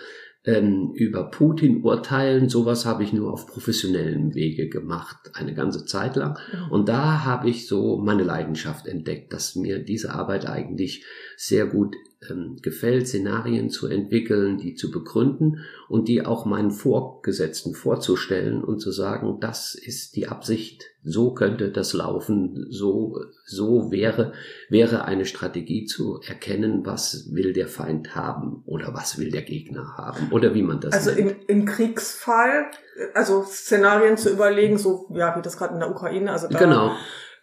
ähm, 0.44 0.92
über 0.94 1.30
Putin 1.30 1.82
urteilen, 1.82 2.48
sowas 2.48 2.84
habe 2.84 3.04
ich 3.04 3.12
nur 3.12 3.32
auf 3.32 3.46
professionellem 3.46 4.34
Wege 4.34 4.68
gemacht, 4.68 5.30
eine 5.34 5.54
ganze 5.54 5.86
Zeit 5.86 6.16
lang. 6.16 6.38
Und 6.70 6.88
da 6.88 7.24
habe 7.24 7.48
ich 7.48 7.68
so 7.68 7.98
meine 7.98 8.24
Leidenschaft 8.24 8.86
entdeckt, 8.86 9.32
dass 9.32 9.54
mir 9.54 9.78
diese 9.78 10.12
Arbeit 10.12 10.48
eigentlich 10.48 11.04
sehr 11.36 11.66
gut 11.66 11.94
ähm, 12.30 12.58
gefällt, 12.62 13.08
Szenarien 13.08 13.70
zu 13.70 13.86
entwickeln, 13.88 14.58
die 14.58 14.74
zu 14.74 14.90
begründen 14.90 15.64
und 15.88 16.08
die 16.08 16.24
auch 16.24 16.44
meinen 16.44 16.70
Vorgesetzten 16.70 17.74
vorzustellen 17.74 18.62
und 18.62 18.80
zu 18.80 18.90
sagen, 18.90 19.38
das 19.40 19.74
ist 19.74 20.16
die 20.16 20.28
Absicht, 20.28 20.84
so 21.04 21.34
könnte 21.34 21.70
das 21.70 21.92
laufen, 21.92 22.66
so, 22.70 23.20
so 23.44 23.90
wäre, 23.90 24.32
wäre 24.68 25.04
eine 25.04 25.24
Strategie 25.24 25.84
zu 25.84 26.20
erkennen, 26.26 26.86
was 26.86 27.32
will 27.32 27.52
der 27.52 27.68
Feind 27.68 28.14
haben 28.14 28.62
oder 28.66 28.94
was 28.94 29.18
will 29.18 29.30
der 29.30 29.42
Gegner 29.42 29.96
haben 29.96 30.30
oder 30.30 30.54
wie 30.54 30.62
man 30.62 30.80
das 30.80 30.92
Also 30.92 31.10
im, 31.10 31.34
im 31.46 31.64
Kriegsfall, 31.64 32.66
also 33.14 33.42
Szenarien 33.42 34.16
zu 34.16 34.30
überlegen, 34.30 34.78
so 34.78 35.08
ja, 35.14 35.36
wie 35.36 35.42
das 35.42 35.56
gerade 35.56 35.74
in 35.74 35.80
der 35.80 35.90
Ukraine, 35.90 36.30
also 36.30 36.48
da 36.48 36.58
genau. 36.58 36.92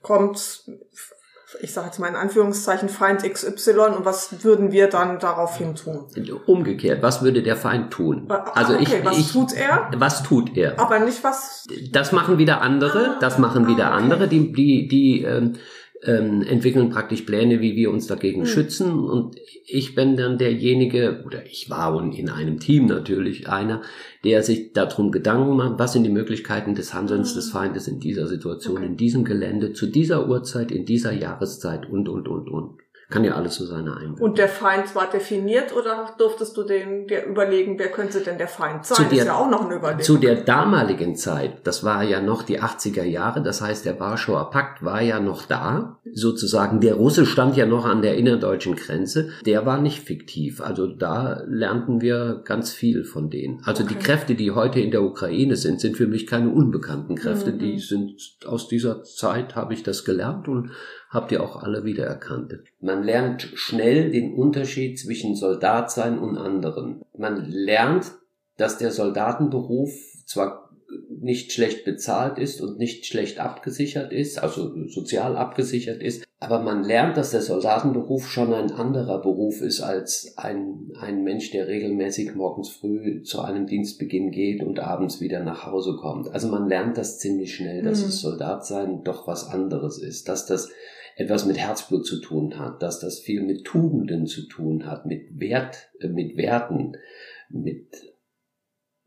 kommt 0.02 0.64
ich 1.62 1.74
sage 1.74 1.88
jetzt 1.88 2.00
mal 2.00 2.08
in 2.08 2.16
Anführungszeichen, 2.16 2.90
Feind 2.90 3.24
XY 3.24 3.72
und 3.98 4.06
was 4.06 4.44
würden 4.44 4.72
wir 4.72 4.88
dann 4.88 5.20
daraufhin 5.20 5.76
tun? 5.76 6.06
Umgekehrt, 6.46 7.02
was 7.02 7.24
würde 7.24 7.42
der 7.42 7.56
Feind 7.56 7.92
tun? 7.92 8.28
Also 8.54 8.76
okay, 8.76 8.84
ich, 8.84 9.06
was 9.06 9.18
ich, 9.18 9.32
tut 9.32 9.54
er? 9.54 9.90
Was 9.96 10.24
tut 10.24 10.56
er? 10.56 10.80
Aber 10.80 11.00
nicht 11.00 11.24
was. 11.24 11.66
Das 11.92 12.12
machen 12.12 12.38
wieder 12.38 12.62
andere, 12.62 13.18
das 13.20 13.40
machen 13.40 13.68
wieder 13.68 13.86
ah, 13.86 13.96
okay. 13.96 14.04
andere, 14.04 14.28
die, 14.28 14.52
die, 14.52 14.88
die 14.88 15.24
ähm, 15.24 15.56
ähm, 16.04 16.42
entwickeln 16.42 16.90
praktisch 16.90 17.22
Pläne, 17.22 17.60
wie 17.62 17.76
wir 17.76 17.92
uns 17.92 18.08
dagegen 18.08 18.42
hm. 18.42 18.48
schützen. 18.48 18.92
Und 18.92 19.36
ich 19.66 19.96
bin 19.96 20.16
dann 20.16 20.38
derjenige, 20.38 21.24
oder 21.26 21.46
ich 21.46 21.70
war 21.70 22.02
in 22.14 22.30
einem 22.30 22.60
Team 22.60 22.86
natürlich 22.86 23.50
einer, 23.50 23.82
der 24.24 24.44
sich 24.44 24.74
darum 24.74 25.12
Gedanken 25.12 25.56
macht, 25.58 25.80
was 25.80 25.94
sind 25.94 26.04
die 26.04 26.10
Möglichkeiten 26.10 26.76
des 26.76 26.94
Handelns 26.94 27.30
hm. 27.30 27.36
des 27.36 27.50
Feindes 27.52 27.88
in 27.88 28.00
dieser 28.00 28.28
Situation, 28.28 28.78
okay. 28.78 28.86
in 28.86 28.98
diesem 28.98 29.24
Gelände, 29.26 29.74
zu 29.74 29.88
dieser 29.88 30.30
Uhrzeit, 30.30 30.72
in 30.72 30.86
dieser 30.86 31.12
Jahreszeit 31.12 31.90
und, 31.90 32.08
und, 32.08 32.28
und, 32.28 32.50
und. 32.50 32.78
Kann 33.10 33.24
ja 33.24 33.34
alles 33.34 33.56
so 33.56 33.66
seine 33.66 33.96
Einbindung. 33.96 34.22
Und 34.22 34.38
der 34.38 34.48
Feind 34.48 34.94
war 34.94 35.10
definiert 35.10 35.76
oder 35.76 36.14
durftest 36.18 36.56
du 36.56 36.64
den, 36.64 37.08
dir 37.08 37.26
überlegen, 37.26 37.80
wer 37.80 37.90
könnte 37.90 38.22
denn 38.22 38.38
der 38.38 38.48
Feind 38.48 38.86
sein? 38.86 38.98
Zu 38.98 39.04
der, 39.04 39.20
ist 39.20 39.26
ja 39.26 39.36
auch 39.36 39.50
noch 39.50 39.66
eine 39.66 39.76
Überlegung. 39.76 40.04
Zu 40.04 40.18
der 40.18 40.36
damaligen 40.36 41.16
Zeit, 41.16 41.66
das 41.66 41.84
war 41.84 42.04
ja 42.04 42.22
noch 42.22 42.44
die 42.44 42.62
80er 42.62 43.04
Jahre, 43.04 43.42
das 43.42 43.62
heißt, 43.62 43.86
der 43.86 44.00
Warschauer 44.00 44.52
Pakt 44.52 44.84
war 44.84 45.02
ja 45.02 45.20
noch 45.20 45.46
da, 45.46 45.98
sozusagen. 46.14 46.82
Der 46.82 46.96
Russe 46.96 47.26
stand 47.26 47.58
ja 47.58 47.66
noch 47.66 47.86
an 47.86 48.02
der 48.02 48.16
innerdeutschen 48.16 48.76
Grenze. 48.76 49.30
Der 49.46 49.66
war 49.66 49.82
nicht 49.82 50.04
fiktiv. 50.04 50.62
Also 50.62 50.88
da 50.88 51.42
lernten 51.48 52.02
wir 52.02 52.42
ganz 52.46 52.72
viel 52.72 53.04
von 53.04 53.30
denen. 53.30 53.62
Also 53.66 53.84
okay. 53.84 53.96
die 53.96 54.04
Kräfte, 54.04 54.36
die 54.36 54.52
heute 54.52 54.80
in 54.80 54.92
der 54.92 55.04
Ukraine 55.04 55.56
sind, 55.56 55.80
sind 55.82 55.98
für 55.98 56.08
mich 56.08 56.28
keine 56.28 56.50
unbekannten 56.50 57.16
Kräfte. 57.16 57.52
Mhm. 57.52 57.60
Die 57.60 57.80
sind 57.80 58.22
aus 58.46 58.68
dieser 58.68 59.04
Zeit 59.04 59.56
habe 59.56 59.74
ich 59.74 59.84
das 59.84 60.06
gelernt 60.06 60.48
und 60.48 60.72
habt 61.10 61.32
ihr 61.32 61.44
auch 61.44 61.62
alle 61.64 61.84
wiedererkannt. 61.84 62.60
Man 62.80 63.04
lernt 63.04 63.42
schnell 63.56 64.12
den 64.12 64.34
Unterschied 64.34 65.00
zwischen 65.00 65.36
Soldat 65.36 65.92
sein 65.92 66.20
und 66.20 66.38
anderen. 66.38 67.02
Man 67.18 67.46
lernt, 67.50 68.12
dass 68.58 68.78
der 68.78 68.92
Soldatenberuf 68.92 69.92
zwar 70.26 70.70
nicht 71.22 71.52
schlecht 71.52 71.86
bezahlt 71.86 72.38
ist 72.38 72.62
und 72.62 72.78
nicht 72.80 73.06
schlecht 73.06 73.40
abgesichert 73.40 74.12
ist, 74.12 74.42
also 74.42 74.88
sozial 74.88 75.36
abgesichert 75.36 76.02
ist, 76.02 76.24
aber 76.40 76.62
man 76.62 76.84
lernt, 76.84 77.18
dass 77.18 77.32
der 77.32 77.42
Soldatenberuf 77.42 78.30
schon 78.30 78.54
ein 78.54 78.72
anderer 78.72 79.22
Beruf 79.22 79.62
ist 79.62 79.82
als 79.82 80.34
ein, 80.38 80.92
ein 81.00 81.24
Mensch, 81.24 81.52
der 81.52 81.68
regelmäßig 81.68 82.36
morgens 82.36 82.70
früh 82.70 83.24
zu 83.24 83.42
einem 83.42 83.68
Dienstbeginn 83.68 84.32
geht 84.32 84.64
und 84.64 84.80
abends 84.80 85.20
wieder 85.20 85.44
nach 85.44 85.66
Hause 85.66 85.98
kommt. 85.98 86.32
Also 86.32 86.48
man 86.48 86.70
lernt 86.70 86.98
das 86.98 87.20
ziemlich 87.20 87.54
schnell, 87.54 87.84
dass 87.84 88.02
mhm. 88.02 88.08
es 88.08 88.22
Soldatsein 88.22 89.04
doch 89.04 89.28
was 89.28 89.50
anderes 89.50 90.02
ist, 90.02 90.30
dass 90.30 90.46
das 90.46 90.70
etwas 91.20 91.46
mit 91.46 91.58
Herzblut 91.58 92.06
zu 92.06 92.22
tun 92.22 92.58
hat, 92.58 92.82
dass 92.82 93.02
das 93.02 93.20
viel 93.20 93.44
mit 93.44 93.66
Tugenden 93.66 94.26
zu 94.26 94.48
tun 94.48 94.86
hat, 94.86 95.06
mit 95.06 95.38
Wert, 95.38 95.90
äh, 96.00 96.08
mit 96.08 96.38
Werten, 96.38 96.94
mit, 97.50 97.94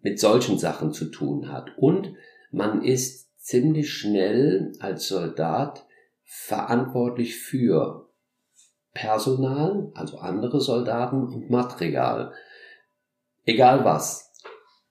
mit 0.00 0.20
solchen 0.20 0.58
Sachen 0.58 0.92
zu 0.92 1.06
tun 1.06 1.50
hat. 1.50 1.70
Und 1.78 2.14
man 2.50 2.84
ist 2.84 3.34
ziemlich 3.38 3.90
schnell 3.90 4.72
als 4.78 5.08
Soldat 5.08 5.86
verantwortlich 6.22 7.36
für 7.36 8.10
Personal, 8.92 9.90
also 9.94 10.18
andere 10.18 10.60
Soldaten 10.60 11.26
und 11.26 11.48
Material. 11.48 12.34
Egal 13.46 13.86
was. 13.86 14.34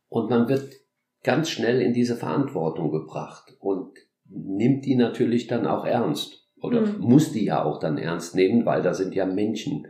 Und 0.10 0.32
man 0.32 0.50
wird 0.50 0.74
ganz 1.22 1.52
schnell 1.52 1.84
in 1.84 1.94
diese 1.94 2.16
Verantwortung 2.16 2.90
gebracht 2.90 3.56
und 3.60 3.96
nimmt 4.26 4.86
die 4.86 4.96
natürlich 4.96 5.46
dann 5.46 5.68
auch 5.68 5.86
ernst 5.86 6.41
oder 6.62 6.82
mhm. 6.82 7.00
muss 7.00 7.32
die 7.32 7.46
ja 7.46 7.64
auch 7.64 7.80
dann 7.80 7.98
ernst 7.98 8.36
nehmen, 8.36 8.66
weil 8.66 8.82
da 8.82 8.94
sind 8.94 9.16
ja 9.16 9.26
Menschen 9.26 9.88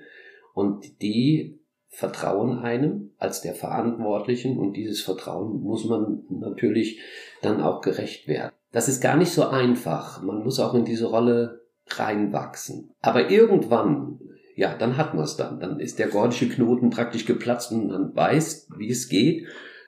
und 0.53 1.01
die 1.01 1.59
vertrauen 1.89 2.59
einem 2.59 3.11
als 3.17 3.41
der 3.41 3.53
Verantwortlichen 3.53 4.57
und 4.57 4.73
dieses 4.73 5.01
Vertrauen 5.01 5.61
muss 5.61 5.85
man 5.85 6.23
natürlich 6.29 7.01
dann 7.41 7.61
auch 7.61 7.81
gerecht 7.81 8.27
werden. 8.27 8.51
Das 8.71 8.87
ist 8.87 9.01
gar 9.01 9.17
nicht 9.17 9.31
so 9.31 9.45
einfach. 9.45 10.21
Man 10.21 10.43
muss 10.43 10.59
auch 10.59 10.73
in 10.73 10.85
diese 10.85 11.07
Rolle 11.07 11.61
reinwachsen. 11.87 12.91
Aber 13.01 13.29
irgendwann, 13.29 14.19
ja, 14.55 14.73
dann 14.73 14.95
hat 14.95 15.13
man 15.13 15.25
es 15.25 15.35
dann. 15.35 15.59
Dann 15.59 15.81
ist 15.81 15.99
der 15.99 16.07
gordische 16.07 16.47
Knoten 16.47 16.89
praktisch 16.89 17.25
geplatzt 17.25 17.73
und 17.73 17.87
man 17.87 18.15
weiß, 18.15 18.69
wie 18.77 18.89
es 18.89 19.09
geht 19.09 19.45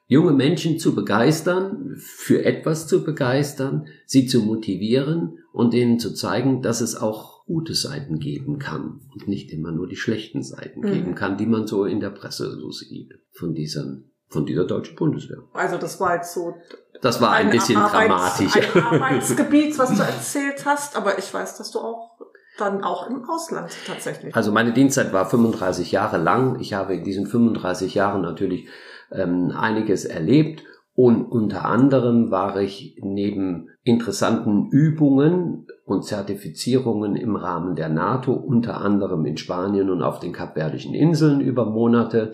junge 0.07 0.33
Menschen 0.33 0.79
zu 0.79 0.95
begeistern, 0.95 1.95
für 1.97 2.45
etwas 2.45 2.87
zu 2.87 3.03
begeistern, 3.03 3.87
sie 4.05 4.25
zu 4.25 4.41
motivieren 4.41 5.39
und 5.53 5.73
ihnen 5.73 5.99
zu 5.99 6.13
zeigen, 6.13 6.61
dass 6.61 6.81
es 6.81 6.95
auch 6.95 7.45
gute 7.45 7.75
Seiten 7.75 8.19
geben 8.19 8.59
kann 8.59 9.01
und 9.13 9.27
nicht 9.27 9.51
immer 9.51 9.71
nur 9.71 9.87
die 9.87 9.95
schlechten 9.95 10.43
Seiten 10.43 10.81
mhm. 10.81 10.91
geben 10.91 11.15
kann, 11.15 11.37
die 11.37 11.45
man 11.45 11.67
so 11.67 11.85
in 11.85 11.99
der 11.99 12.09
Presse 12.09 12.57
so 12.59 12.71
sieht 12.71 13.13
von 13.31 13.53
diesen 13.53 14.09
von 14.29 14.47
dieser 14.47 14.65
deutschen 14.65 14.95
Bundeswehr. 14.95 15.37
Also 15.53 15.77
das 15.77 15.99
war 15.99 16.15
jetzt 16.15 16.33
so. 16.33 16.55
Das 17.01 17.21
war 17.21 17.33
ein, 17.33 17.47
ein 17.47 17.51
bisschen 17.51 17.77
Arbeits, 17.77 18.37
dramatisch. 18.37 18.75
Ein 18.75 18.83
Arbeitsgebiet, 19.01 19.77
was 19.77 19.95
du 19.95 20.01
erzählt 20.01 20.65
hast, 20.65 20.97
aber 20.97 21.19
ich 21.19 21.31
weiß, 21.31 21.57
dass 21.57 21.69
du 21.69 21.79
auch 21.79 22.17
dann 22.57 22.83
auch 22.83 23.07
im 23.09 23.23
Ausland 23.29 23.71
tatsächlich. 23.85 24.35
Also 24.35 24.51
meine 24.51 24.73
Dienstzeit 24.73 25.13
war 25.13 25.29
35 25.29 25.91
Jahre 25.91 26.17
lang. 26.17 26.59
Ich 26.59 26.73
habe 26.73 26.95
in 26.95 27.03
diesen 27.03 27.27
35 27.27 27.93
Jahren 27.93 28.21
natürlich 28.21 28.67
ähm, 29.11 29.51
einiges 29.55 30.05
erlebt 30.05 30.63
und 30.95 31.25
unter 31.25 31.65
anderem 31.65 32.31
war 32.31 32.59
ich 32.59 32.97
neben 33.01 33.69
interessanten 33.83 34.69
Übungen 34.69 35.67
und 35.85 36.05
Zertifizierungen 36.05 37.15
im 37.15 37.35
Rahmen 37.35 37.75
der 37.75 37.89
NATO, 37.89 38.33
unter 38.33 38.81
anderem 38.81 39.25
in 39.25 39.37
Spanien 39.37 39.89
und 39.89 40.01
auf 40.01 40.19
den 40.19 40.31
Kapverdischen 40.31 40.93
Inseln 40.93 41.41
über 41.41 41.65
Monate, 41.65 42.31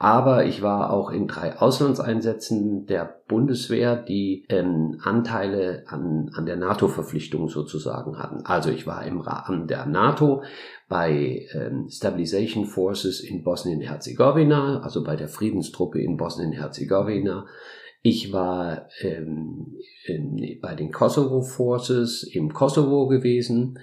aber 0.00 0.46
ich 0.46 0.62
war 0.62 0.92
auch 0.92 1.10
in 1.10 1.26
drei 1.26 1.56
Auslandseinsätzen 1.56 2.86
der 2.86 3.16
Bundeswehr, 3.26 3.96
die 3.96 4.44
ähm, 4.48 5.00
Anteile 5.02 5.82
an, 5.88 6.30
an 6.34 6.46
der 6.46 6.56
NATO-Verpflichtung 6.56 7.48
sozusagen 7.48 8.16
hatten. 8.16 8.46
Also 8.46 8.70
ich 8.70 8.86
war 8.86 9.04
im 9.04 9.20
Rahmen 9.20 9.66
der 9.66 9.86
NATO 9.86 10.44
bei 10.88 11.46
ähm, 11.52 11.88
Stabilization 11.90 12.66
Forces 12.66 13.20
in 13.20 13.42
Bosnien-Herzegowina, 13.42 14.82
also 14.82 15.02
bei 15.02 15.16
der 15.16 15.28
Friedenstruppe 15.28 16.00
in 16.00 16.16
Bosnien-Herzegowina. 16.16 17.46
Ich 18.02 18.32
war 18.32 18.88
ähm, 19.00 19.76
in, 20.04 20.58
bei 20.60 20.74
den 20.74 20.92
Kosovo 20.92 21.42
Forces 21.42 22.22
im 22.22 22.52
Kosovo 22.52 23.08
gewesen. 23.08 23.78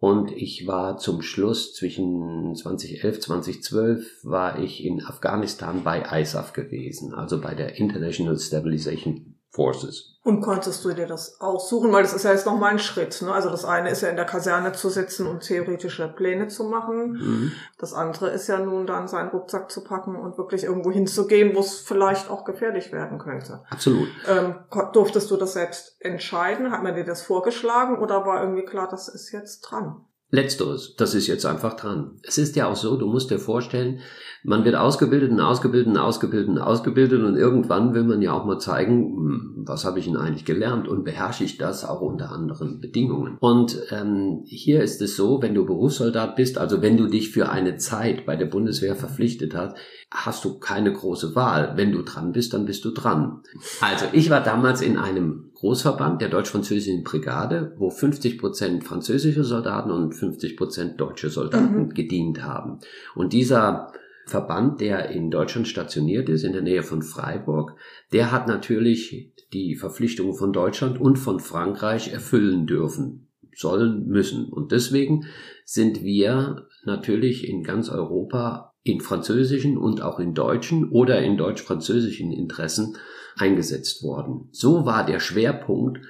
Und 0.00 0.30
ich 0.30 0.66
war 0.66 0.96
zum 0.98 1.22
Schluss 1.22 1.74
zwischen 1.74 2.54
2011, 2.54 3.18
2012 3.20 4.20
war 4.22 4.60
ich 4.60 4.84
in 4.84 5.04
Afghanistan 5.04 5.82
bei 5.82 6.20
ISAF 6.20 6.52
gewesen, 6.52 7.14
also 7.14 7.40
bei 7.40 7.56
der 7.56 7.78
International 7.78 8.38
Stabilization 8.38 9.27
Forces. 9.50 10.18
Und 10.22 10.42
konntest 10.42 10.84
du 10.84 10.92
dir 10.92 11.06
das 11.06 11.40
aussuchen? 11.40 11.90
Weil 11.90 12.02
das 12.02 12.12
ist 12.12 12.24
ja 12.24 12.32
jetzt 12.32 12.44
nochmal 12.44 12.72
ein 12.72 12.78
Schritt. 12.78 13.22
Ne? 13.22 13.32
Also 13.32 13.48
das 13.48 13.64
eine 13.64 13.88
ist 13.88 14.02
ja 14.02 14.10
in 14.10 14.16
der 14.16 14.26
Kaserne 14.26 14.72
zu 14.72 14.90
sitzen 14.90 15.26
und 15.26 15.40
theoretische 15.40 16.06
Pläne 16.06 16.48
zu 16.48 16.64
machen. 16.64 17.12
Mhm. 17.12 17.52
Das 17.78 17.94
andere 17.94 18.28
ist 18.28 18.46
ja 18.46 18.58
nun 18.58 18.86
dann 18.86 19.08
seinen 19.08 19.30
Rucksack 19.30 19.70
zu 19.70 19.82
packen 19.82 20.16
und 20.16 20.36
wirklich 20.36 20.64
irgendwo 20.64 20.90
hinzugehen, 20.90 21.56
wo 21.56 21.60
es 21.60 21.80
vielleicht 21.80 22.28
auch 22.28 22.44
gefährlich 22.44 22.92
werden 22.92 23.18
könnte. 23.18 23.62
Absolut. 23.70 24.08
Ähm, 24.28 24.56
durftest 24.92 25.30
du 25.30 25.36
das 25.38 25.54
selbst 25.54 25.96
entscheiden? 26.00 26.72
Hat 26.72 26.82
man 26.82 26.94
dir 26.94 27.04
das 27.04 27.22
vorgeschlagen 27.22 27.98
oder 27.98 28.26
war 28.26 28.42
irgendwie 28.42 28.66
klar, 28.66 28.86
das 28.90 29.08
ist 29.08 29.32
jetzt 29.32 29.62
dran? 29.62 30.04
Letzteres, 30.30 30.94
das 30.96 31.14
ist 31.14 31.26
jetzt 31.26 31.46
einfach 31.46 31.74
dran. 31.74 32.18
Es 32.22 32.36
ist 32.36 32.54
ja 32.54 32.68
auch 32.68 32.76
so, 32.76 32.98
du 32.98 33.06
musst 33.06 33.30
dir 33.30 33.38
vorstellen, 33.38 34.00
man 34.44 34.64
wird 34.66 34.76
ausgebildet 34.76 35.30
und 35.30 35.40
ausgebildet 35.40 35.88
und 35.88 35.96
ausgebildet 35.96 36.48
und 36.48 36.58
ausgebildet 36.58 37.22
und 37.22 37.36
irgendwann 37.36 37.94
will 37.94 38.04
man 38.04 38.20
ja 38.20 38.34
auch 38.34 38.44
mal 38.44 38.58
zeigen, 38.58 39.16
hm, 39.16 39.64
was 39.66 39.86
habe 39.86 39.98
ich 39.98 40.04
denn 40.04 40.18
eigentlich 40.18 40.44
gelernt 40.44 40.86
und 40.86 41.04
beherrsche 41.04 41.44
ich 41.44 41.56
das 41.56 41.84
auch 41.84 42.02
unter 42.02 42.30
anderen 42.30 42.78
Bedingungen. 42.78 43.38
Und 43.40 43.78
ähm, 43.90 44.42
hier 44.44 44.82
ist 44.82 45.00
es 45.00 45.16
so, 45.16 45.40
wenn 45.40 45.54
du 45.54 45.64
Berufssoldat 45.64 46.36
bist, 46.36 46.58
also 46.58 46.82
wenn 46.82 46.98
du 46.98 47.06
dich 47.06 47.30
für 47.30 47.48
eine 47.48 47.76
Zeit 47.76 48.26
bei 48.26 48.36
der 48.36 48.46
Bundeswehr 48.46 48.96
verpflichtet 48.96 49.54
hast, 49.56 49.78
hast 50.10 50.44
du 50.44 50.58
keine 50.58 50.92
große 50.92 51.34
Wahl. 51.36 51.72
Wenn 51.76 51.92
du 51.92 52.02
dran 52.02 52.32
bist, 52.32 52.52
dann 52.52 52.66
bist 52.66 52.84
du 52.84 52.90
dran. 52.90 53.40
Also 53.80 54.04
ich 54.12 54.28
war 54.28 54.42
damals 54.42 54.82
in 54.82 54.98
einem 54.98 55.47
Großverband 55.60 56.22
der 56.22 56.28
deutsch-französischen 56.28 57.02
Brigade, 57.02 57.72
wo 57.78 57.90
50 57.90 58.38
Prozent 58.38 58.84
französische 58.84 59.42
Soldaten 59.42 59.90
und 59.90 60.12
50 60.12 60.56
Prozent 60.56 61.00
deutsche 61.00 61.30
Soldaten 61.30 61.86
mhm. 61.86 61.94
gedient 61.94 62.44
haben. 62.44 62.78
Und 63.16 63.32
dieser 63.32 63.92
Verband, 64.26 64.80
der 64.80 65.10
in 65.10 65.32
Deutschland 65.32 65.66
stationiert 65.66 66.28
ist, 66.28 66.44
in 66.44 66.52
der 66.52 66.62
Nähe 66.62 66.84
von 66.84 67.02
Freiburg, 67.02 67.74
der 68.12 68.30
hat 68.30 68.46
natürlich 68.46 69.32
die 69.52 69.74
Verpflichtungen 69.74 70.34
von 70.34 70.52
Deutschland 70.52 71.00
und 71.00 71.16
von 71.16 71.40
Frankreich 71.40 72.12
erfüllen 72.12 72.66
dürfen, 72.68 73.26
sollen, 73.52 74.06
müssen. 74.06 74.44
Und 74.52 74.70
deswegen 74.70 75.24
sind 75.64 76.04
wir 76.04 76.68
natürlich 76.84 77.48
in 77.48 77.64
ganz 77.64 77.88
Europa 77.88 78.74
in 78.84 79.00
französischen 79.00 79.76
und 79.76 80.02
auch 80.02 80.20
in 80.20 80.34
deutschen 80.34 80.90
oder 80.90 81.20
in 81.20 81.36
deutsch-französischen 81.36 82.30
Interessen 82.30 82.96
eingesetzt 83.38 84.02
worden. 84.02 84.48
So 84.52 84.84
war 84.84 85.06
der 85.06 85.20
Schwerpunkt 85.20 86.00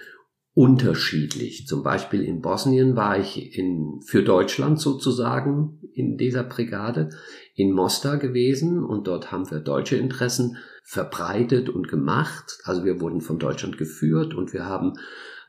unterschiedlich. 0.54 1.66
Zum 1.68 1.85
Beispiel 1.85 2.23
in 2.25 2.40
Bosnien 2.40 2.97
war 2.97 3.16
ich 3.18 3.56
in, 3.56 4.00
für 4.04 4.25
Deutschland 4.25 4.80
sozusagen 4.80 5.78
in 5.92 6.16
dieser 6.16 6.42
Brigade 6.42 7.11
in 7.54 7.73
Mostar 7.73 8.18
gewesen 8.18 8.82
und 8.85 9.06
dort 9.06 9.30
haben 9.30 9.49
wir 9.50 9.61
deutsche 9.61 9.97
Interessen 9.97 10.56
verbreitet 10.82 11.68
und 11.68 11.88
gemacht. 11.88 12.58
Also 12.64 12.85
wir 12.85 13.00
wurden 13.00 13.20
von 13.20 13.38
Deutschland 13.38 13.78
geführt 13.78 14.35
und 14.35 14.52
wir 14.52 14.64
haben 14.64 14.94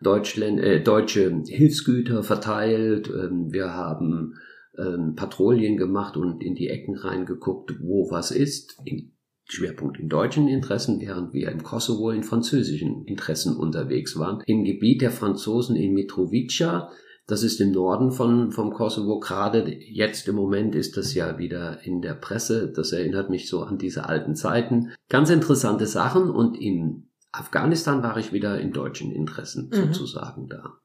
Deutschland, 0.02 0.60
äh, 0.60 0.84
deutsche 0.84 1.42
Hilfsgüter 1.48 2.24
verteilt. 2.24 3.10
Ähm, 3.10 3.48
wir 3.52 3.74
haben 3.74 4.36
ähm, 4.78 5.16
Patrouillen 5.16 5.78
gemacht 5.78 6.18
und 6.18 6.44
in 6.44 6.56
die 6.56 6.70
Ecken 6.70 6.96
reingeguckt, 6.96 7.80
wo 7.82 8.12
was 8.12 8.32
ist. 8.32 8.80
In, 8.86 9.14
Schwerpunkt 9.52 10.00
in 10.00 10.10
deutschen 10.10 10.48
Interessen, 10.48 11.02
während 11.02 11.34
wir 11.34 11.52
im 11.52 11.64
Kosovo 11.64 12.12
in 12.12 12.24
französischen 12.24 13.06
Interessen 13.06 13.56
unterwegs 13.56 14.18
waren. 14.18 14.44
Im 14.46 14.64
Gebiet 14.64 15.02
der 15.02 15.12
Franzosen 15.12 15.76
in 15.76 15.94
Mitrovica, 15.94 16.90
das 17.26 17.44
ist 17.44 17.62
im 17.62 17.72
Norden 17.72 18.12
von, 18.12 18.52
vom 18.52 18.74
Kosovo. 18.74 19.20
Gerade 19.20 19.72
jetzt 19.80 20.28
im 20.28 20.36
Moment 20.36 20.76
ist 20.76 20.98
das 20.98 21.14
ja 21.14 21.38
wieder 21.38 21.84
in 21.84 22.02
der 22.02 22.16
Presse. 22.16 22.72
Das 22.76 22.92
erinnert 22.92 23.30
mich 23.30 23.48
so 23.48 23.62
an 23.62 23.78
diese 23.78 24.08
alten 24.10 24.36
Zeiten. 24.36 24.92
Ganz 25.10 25.30
interessante 25.30 25.86
Sachen. 25.86 26.32
Und 26.32 26.58
in 26.60 27.10
Afghanistan 27.32 28.02
war 28.02 28.18
ich 28.18 28.34
wieder 28.34 28.60
in 28.60 28.72
deutschen 28.72 29.12
Interessen 29.12 29.70
mhm. 29.72 29.94
sozusagen 29.94 30.48
da. 30.48 30.80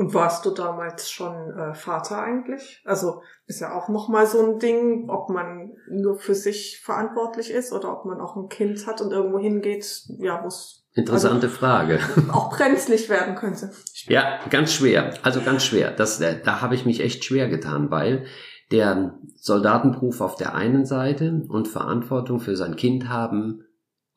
Und 0.00 0.14
warst 0.14 0.46
du 0.46 0.50
damals 0.50 1.10
schon 1.10 1.50
äh, 1.50 1.74
Vater 1.74 2.22
eigentlich? 2.22 2.80
Also 2.86 3.20
ist 3.44 3.60
ja 3.60 3.74
auch 3.74 3.90
nochmal 3.90 4.26
so 4.26 4.42
ein 4.42 4.58
Ding, 4.58 5.10
ob 5.10 5.28
man 5.28 5.72
nur 5.90 6.16
für 6.16 6.34
sich 6.34 6.80
verantwortlich 6.82 7.50
ist 7.50 7.70
oder 7.74 7.92
ob 7.92 8.06
man 8.06 8.18
auch 8.18 8.34
ein 8.34 8.48
Kind 8.48 8.86
hat 8.86 9.02
und 9.02 9.12
irgendwo 9.12 9.38
hingeht, 9.38 10.06
ja, 10.18 10.42
wo 10.42 10.48
es 10.48 10.86
Interessante 10.94 11.48
also, 11.48 11.58
Frage. 11.58 12.00
Auch 12.32 12.50
brenzlig 12.50 13.10
werden 13.10 13.34
könnte. 13.34 13.72
Ja, 14.06 14.40
ganz 14.48 14.72
schwer. 14.72 15.12
Also 15.22 15.42
ganz 15.42 15.64
schwer. 15.64 15.90
Das, 15.90 16.18
äh, 16.22 16.40
da 16.42 16.62
habe 16.62 16.74
ich 16.74 16.86
mich 16.86 17.00
echt 17.00 17.22
schwer 17.22 17.48
getan, 17.48 17.90
weil 17.90 18.24
der 18.72 19.18
Soldatenberuf 19.36 20.22
auf 20.22 20.34
der 20.34 20.54
einen 20.54 20.86
Seite 20.86 21.42
und 21.46 21.68
Verantwortung 21.68 22.40
für 22.40 22.56
sein 22.56 22.76
Kind 22.76 23.10
haben 23.10 23.66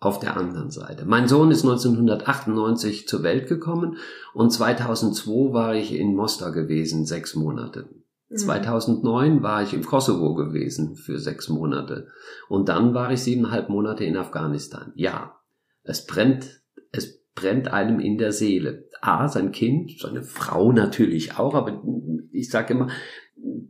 auf 0.05 0.19
der 0.19 0.37
anderen 0.37 0.71
Seite. 0.71 1.05
Mein 1.05 1.27
Sohn 1.27 1.51
ist 1.51 1.63
1998 1.63 3.07
zur 3.07 3.23
Welt 3.23 3.47
gekommen 3.47 3.97
und 4.33 4.51
2002 4.51 5.53
war 5.53 5.75
ich 5.75 5.95
in 5.95 6.15
Mostar 6.15 6.51
gewesen, 6.51 7.05
sechs 7.05 7.35
Monate. 7.35 7.89
Mhm. 8.29 8.37
2009 8.37 9.43
war 9.43 9.63
ich 9.63 9.73
im 9.73 9.85
Kosovo 9.85 10.33
gewesen 10.33 10.95
für 10.95 11.19
sechs 11.19 11.49
Monate 11.49 12.07
und 12.49 12.69
dann 12.69 12.93
war 12.93 13.11
ich 13.11 13.21
siebeneinhalb 13.21 13.69
Monate 13.69 14.03
in 14.03 14.17
Afghanistan. 14.17 14.91
Ja, 14.95 15.39
es 15.83 16.05
brennt, 16.05 16.61
es 16.91 17.23
brennt 17.35 17.67
einem 17.67 17.99
in 17.99 18.17
der 18.17 18.31
Seele. 18.31 18.89
A, 19.01 19.27
sein 19.27 19.51
Kind, 19.51 19.99
seine 19.99 20.23
Frau 20.23 20.71
natürlich 20.71 21.37
auch, 21.37 21.55
aber 21.55 21.83
ich 22.31 22.49
sage 22.49 22.73
immer, 22.73 22.87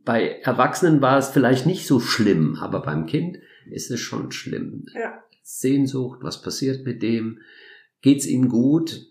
bei 0.06 0.40
Erwachsenen 0.44 1.02
war 1.02 1.18
es 1.18 1.30
vielleicht 1.30 1.66
nicht 1.66 1.88
so 1.88 2.00
schlimm, 2.00 2.58
aber 2.60 2.82
beim 2.82 3.06
Kind 3.06 3.38
ist 3.70 3.90
es 3.92 4.00
schon 4.00 4.32
schlimm. 4.32 4.86
Ja. 4.94 5.24
Sehnsucht, 5.44 6.20
was 6.22 6.42
passiert 6.42 6.86
mit 6.86 7.04
dem, 7.04 7.40
geht's 8.02 8.26
ihm 8.26 8.50
gut, 8.50 9.02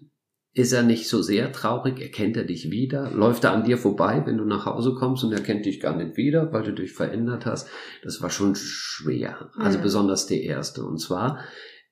ist 0.54 0.72
er 0.72 0.82
nicht 0.82 1.08
so 1.08 1.22
sehr 1.22 1.50
traurig, 1.52 2.00
erkennt 2.00 2.36
er 2.36 2.44
dich 2.44 2.70
wieder, 2.70 3.10
läuft 3.10 3.44
er 3.44 3.52
an 3.52 3.64
dir 3.64 3.78
vorbei, 3.78 4.22
wenn 4.26 4.36
du 4.36 4.44
nach 4.44 4.66
Hause 4.66 4.94
kommst 4.94 5.24
und 5.24 5.32
er 5.32 5.42
kennt 5.42 5.64
dich 5.64 5.80
gar 5.80 5.96
nicht 5.96 6.16
wieder, 6.16 6.52
weil 6.52 6.62
du 6.62 6.72
dich 6.72 6.92
verändert 6.92 7.46
hast. 7.46 7.68
Das 8.02 8.20
war 8.20 8.28
schon 8.28 8.54
schwer, 8.54 9.50
also 9.56 9.78
mhm. 9.78 9.82
besonders 9.82 10.26
der 10.26 10.42
erste. 10.42 10.84
Und 10.84 10.98
zwar 10.98 11.38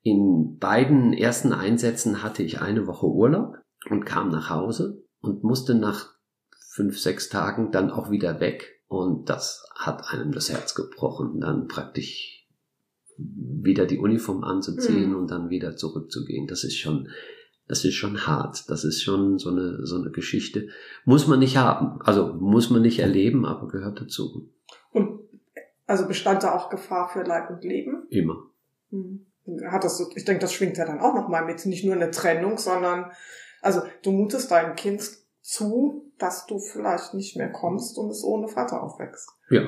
in 0.03 0.59
beiden 0.59 1.15
ersten 1.15 1.53
Einsätzen 1.53 2.23
hatte 2.23 2.43
ich 2.43 2.61
eine 2.61 2.87
Woche 2.87 3.07
Urlaub 3.07 3.57
und 3.89 4.05
kam 4.05 4.29
nach 4.29 4.51
Hause 4.51 5.05
und 5.21 5.43
musste 5.43 5.75
nach 5.75 6.11
fünf, 6.73 6.99
sechs 6.99 7.31
Tagen 7.31 7.73
dann 7.73 7.91
auch 7.91 8.11
wieder 8.11 8.41
weg. 8.41 8.83
Und 8.89 9.31
das 9.31 9.65
hat 9.75 10.13
einem 10.13 10.33
das 10.33 10.51
Herz 10.51 10.75
gebrochen, 10.75 11.41
dann 11.41 11.67
praktisch 11.67 12.40
wieder 13.63 13.87
die 13.87 13.99
Uniform 13.99 14.45
anzuziehen 14.45 15.11
mhm. 15.11 15.17
und 15.17 15.31
dann 15.31 15.51
wieder 15.51 15.77
zurückzugehen. 15.77 16.47
Das 16.47 16.65
ist 16.65 16.77
schon, 16.77 17.09
das 17.69 17.85
ist 17.85 17.95
schon 17.95 18.27
hart. 18.27 18.69
Das 18.69 18.85
ist 18.85 19.03
schon 19.03 19.39
so 19.39 19.51
eine, 19.51 19.87
so 19.87 19.97
eine 20.01 20.11
Geschichte. 20.11 20.69
Muss 21.05 21.27
man 21.27 21.39
nicht 21.39 21.57
haben. 21.57 22.01
Also 22.03 22.35
muss 22.35 22.71
man 22.71 22.83
nicht 22.83 22.99
erleben, 22.99 23.45
aber 23.45 23.69
gehört 23.69 24.01
dazu. 24.01 24.51
Und 24.93 25.21
also 25.87 26.07
bestand 26.07 26.43
da 26.43 26.55
auch 26.55 26.71
Gefahr 26.71 27.09
für 27.09 27.23
Leib 27.23 27.51
und 27.51 27.65
Leben? 27.65 28.07
Immer. 28.11 28.45
Mhm. 28.91 29.27
Hat 29.71 29.85
das, 29.85 30.01
ich 30.15 30.25
denke, 30.25 30.41
das 30.41 30.53
schwingt 30.53 30.77
ja 30.77 30.87
dann 30.87 31.01
auch 31.01 31.15
nochmal 31.15 31.45
mit. 31.45 31.65
Nicht 31.67 31.85
nur 31.85 31.95
eine 31.95 32.11
Trennung, 32.11 32.59
sondern, 32.59 33.11
also 33.61 33.83
du 34.03 34.13
mutest 34.13 34.51
deinem 34.51 34.77
Kind 34.77 35.03
zu, 35.41 36.13
dass 36.19 36.47
du 36.47 36.59
vielleicht 36.59 37.15
nicht 37.15 37.37
mehr 37.37 37.51
kommst 37.51 37.99
und 37.99 38.11
es 38.11 38.23
ohne 38.23 38.47
Vater 38.49 38.83
aufwächst. 38.83 39.31
Ja, 39.49 39.63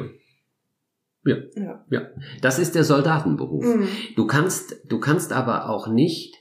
ja. 1.24 1.36
ja. 1.54 1.84
ja. 1.90 2.02
Das 2.40 2.58
ist 2.58 2.74
der 2.74 2.84
Soldatenberuf. 2.84 3.64
Mhm. 3.64 3.88
Du 4.16 4.26
kannst, 4.26 4.76
du 4.88 4.98
kannst 4.98 5.32
aber 5.32 5.68
auch 5.68 5.88
nicht, 5.88 6.34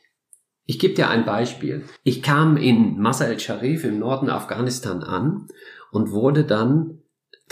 ich 0.66 0.80
gebe 0.80 0.94
dir 0.94 1.10
ein 1.10 1.26
Beispiel. 1.26 1.84
Ich 2.04 2.22
kam 2.22 2.58
in 2.58 3.00
Masa 3.00 3.26
el-Sharif 3.26 3.84
im 3.84 4.00
Norden 4.00 4.30
Afghanistan 4.30 5.04
an 5.04 5.48
und 5.92 6.12
wurde 6.12 6.44
dann 6.44 7.02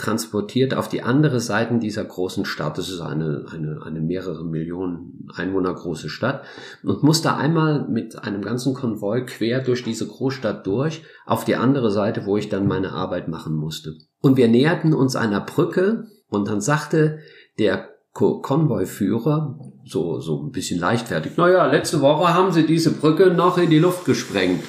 transportiert 0.00 0.72
auf 0.74 0.88
die 0.88 1.02
andere 1.02 1.40
Seite 1.40 1.78
dieser 1.78 2.04
großen 2.04 2.46
Stadt. 2.46 2.78
Das 2.78 2.88
ist 2.88 3.02
eine, 3.02 3.44
eine, 3.52 3.82
eine 3.84 4.00
mehrere 4.00 4.44
Millionen 4.44 5.28
Einwohner 5.34 5.74
große 5.74 6.08
Stadt 6.08 6.44
und 6.82 7.02
musste 7.02 7.36
einmal 7.36 7.86
mit 7.86 8.18
einem 8.18 8.40
ganzen 8.40 8.72
Konvoi 8.72 9.26
quer 9.26 9.60
durch 9.60 9.84
diese 9.84 10.06
Großstadt 10.06 10.66
durch 10.66 11.04
auf 11.26 11.44
die 11.44 11.56
andere 11.56 11.90
Seite, 11.90 12.24
wo 12.24 12.38
ich 12.38 12.48
dann 12.48 12.66
meine 12.66 12.92
Arbeit 12.92 13.28
machen 13.28 13.54
musste. 13.54 13.96
Und 14.22 14.38
wir 14.38 14.48
näherten 14.48 14.94
uns 14.94 15.16
einer 15.16 15.42
Brücke, 15.42 16.06
und 16.30 16.48
dann 16.48 16.60
sagte 16.60 17.18
der 17.58 17.90
Konvoi-Führer, 18.12 19.58
so, 19.84 20.20
so 20.20 20.42
ein 20.42 20.50
bisschen 20.50 20.80
leichtfertig, 20.80 21.36
naja, 21.36 21.66
letzte 21.66 22.00
Woche 22.00 22.34
haben 22.34 22.52
sie 22.52 22.66
diese 22.66 22.92
Brücke 22.92 23.30
noch 23.30 23.58
in 23.58 23.70
die 23.70 23.78
Luft 23.78 24.04
gesprengt. 24.04 24.64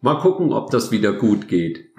Mal 0.00 0.18
gucken, 0.18 0.52
ob 0.52 0.70
das 0.70 0.90
wieder 0.90 1.12
gut 1.12 1.48
geht. 1.48 1.92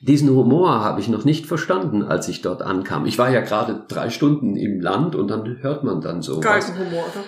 Diesen 0.00 0.30
Humor 0.30 0.80
habe 0.80 1.00
ich 1.00 1.08
noch 1.08 1.24
nicht 1.24 1.46
verstanden, 1.46 2.02
als 2.02 2.28
ich 2.28 2.42
dort 2.42 2.62
ankam. 2.62 3.06
Ich 3.06 3.18
war 3.18 3.30
ja 3.30 3.40
gerade 3.40 3.84
drei 3.88 4.10
Stunden 4.10 4.56
im 4.56 4.80
Land 4.80 5.14
und 5.14 5.28
dann 5.28 5.62
hört 5.62 5.84
man 5.84 6.00
dann 6.00 6.20
so. 6.20 6.40
Humor, 6.78 7.04
oder? 7.04 7.24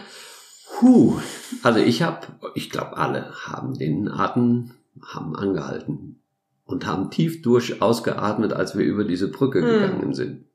Puh. 0.78 1.20
Also 1.62 1.80
ich 1.80 2.02
habe, 2.02 2.26
ich 2.54 2.68
glaube 2.70 2.96
alle 2.96 3.32
haben 3.46 3.74
den 3.74 4.08
Atem, 4.08 4.72
haben 5.02 5.36
angehalten 5.36 6.20
und 6.66 6.86
haben 6.86 7.10
tief 7.10 7.42
durch 7.42 7.80
ausgeatmet, 7.80 8.52
als 8.52 8.76
wir 8.76 8.84
über 8.84 9.04
diese 9.04 9.30
Brücke 9.30 9.62
mhm. 9.62 9.66
gegangen 9.66 10.14
sind. 10.14 10.45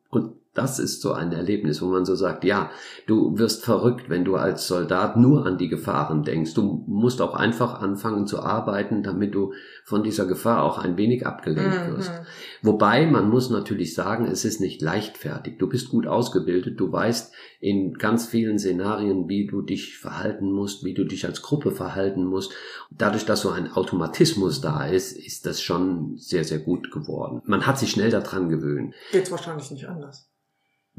Das 0.54 0.80
ist 0.80 1.02
so 1.02 1.14
ein 1.14 1.32
Erlebnis, 1.32 1.82
wo 1.82 1.86
man 1.86 2.04
so 2.04 2.14
sagt, 2.16 2.44
ja, 2.44 2.72
du 3.08 3.38
wirst 3.38 3.64
verrückt, 3.64 4.10
wenn 4.10 4.26
du 4.26 4.36
als 4.36 4.68
Soldat 4.68 5.16
nur 5.16 5.46
an 5.46 5.58
die 5.58 5.70
Gefahren 5.70 6.24
denkst. 6.24 6.54
Du 6.56 6.84
musst 6.88 7.22
auch 7.22 7.34
einfach 7.36 7.82
anfangen 7.82 8.28
zu 8.28 8.42
arbeiten, 8.42 9.02
damit 9.02 9.34
du 9.34 9.54
von 9.86 10.04
dieser 10.04 10.26
Gefahr 10.26 10.64
auch 10.64 10.78
ein 10.78 10.98
wenig 10.98 11.26
abgelenkt 11.26 11.88
mhm. 11.88 11.96
wirst. 11.96 12.12
Wobei 12.62 13.06
man 13.06 13.30
muss 13.30 13.50
natürlich 13.50 13.94
sagen, 13.94 14.26
es 14.26 14.44
ist 14.44 14.60
nicht 14.60 14.82
leichtfertig. 14.82 15.58
Du 15.58 15.70
bist 15.70 15.90
gut 15.90 16.06
ausgebildet, 16.06 16.78
du 16.78 16.92
weißt 16.92 17.34
in 17.62 17.94
ganz 17.94 18.26
vielen 18.26 18.60
Szenarien, 18.60 19.30
wie 19.30 19.48
du 19.48 19.62
dich 19.62 20.00
verhalten 20.00 20.52
musst, 20.52 20.84
wie 20.84 20.94
du 20.94 21.06
dich 21.06 21.26
als 21.26 21.42
Gruppe 21.42 21.72
verhalten 21.72 22.26
musst. 22.26 22.52
Dadurch, 22.90 23.26
dass 23.26 23.42
so 23.42 23.52
ein 23.52 23.72
Automatismus 23.72 24.60
da 24.60 24.86
ist, 24.86 25.14
ist 25.14 25.46
das 25.46 25.62
schon 25.62 26.18
sehr, 26.18 26.44
sehr 26.44 26.60
gut 26.60 26.92
geworden. 26.92 27.42
Man 27.46 27.66
hat 27.66 27.80
sich 27.80 27.92
schnell 27.92 28.10
daran 28.10 28.50
gewöhnt. 28.50 28.94
Geht 29.14 29.32
wahrscheinlich 29.32 29.72
nicht 29.72 29.88
anders. 29.88 30.28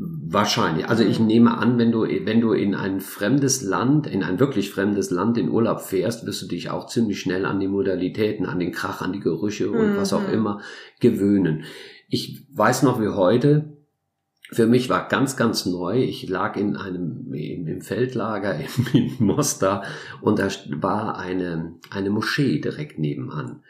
Wahrscheinlich. 0.04 0.88
Also 0.88 1.04
ich 1.04 1.20
nehme 1.20 1.58
an, 1.58 1.78
wenn 1.78 1.92
du, 1.92 2.02
wenn 2.02 2.40
du 2.40 2.52
in 2.52 2.74
ein 2.74 3.00
fremdes 3.00 3.62
Land, 3.62 4.06
in 4.06 4.22
ein 4.22 4.40
wirklich 4.40 4.70
fremdes 4.70 5.10
Land 5.10 5.36
in 5.36 5.50
Urlaub 5.50 5.80
fährst, 5.80 6.26
wirst 6.26 6.42
du 6.42 6.46
dich 6.46 6.70
auch 6.70 6.86
ziemlich 6.86 7.20
schnell 7.20 7.44
an 7.44 7.60
die 7.60 7.68
Modalitäten, 7.68 8.46
an 8.46 8.58
den 8.58 8.72
Krach, 8.72 9.02
an 9.02 9.12
die 9.12 9.20
Gerüche 9.20 9.70
und 9.70 9.92
mhm. 9.92 9.96
was 9.96 10.12
auch 10.12 10.26
mhm. 10.26 10.34
immer 10.34 10.60
gewöhnen. 11.00 11.64
Ich 12.08 12.46
weiß 12.54 12.82
noch 12.82 13.00
wie 13.00 13.08
heute, 13.08 13.76
für 14.50 14.66
mich 14.66 14.90
war 14.90 15.08
ganz, 15.08 15.36
ganz 15.36 15.66
neu. 15.66 16.02
Ich 16.02 16.28
lag 16.28 16.56
in 16.56 16.76
einem, 16.76 17.32
im 17.32 17.80
Feldlager 17.80 18.54
in, 18.54 19.10
in 19.18 19.26
Mostar 19.26 19.84
und 20.20 20.38
da 20.38 20.48
war 20.80 21.18
eine, 21.18 21.74
eine 21.90 22.10
Moschee 22.10 22.60
direkt 22.60 22.98
nebenan. 22.98 23.62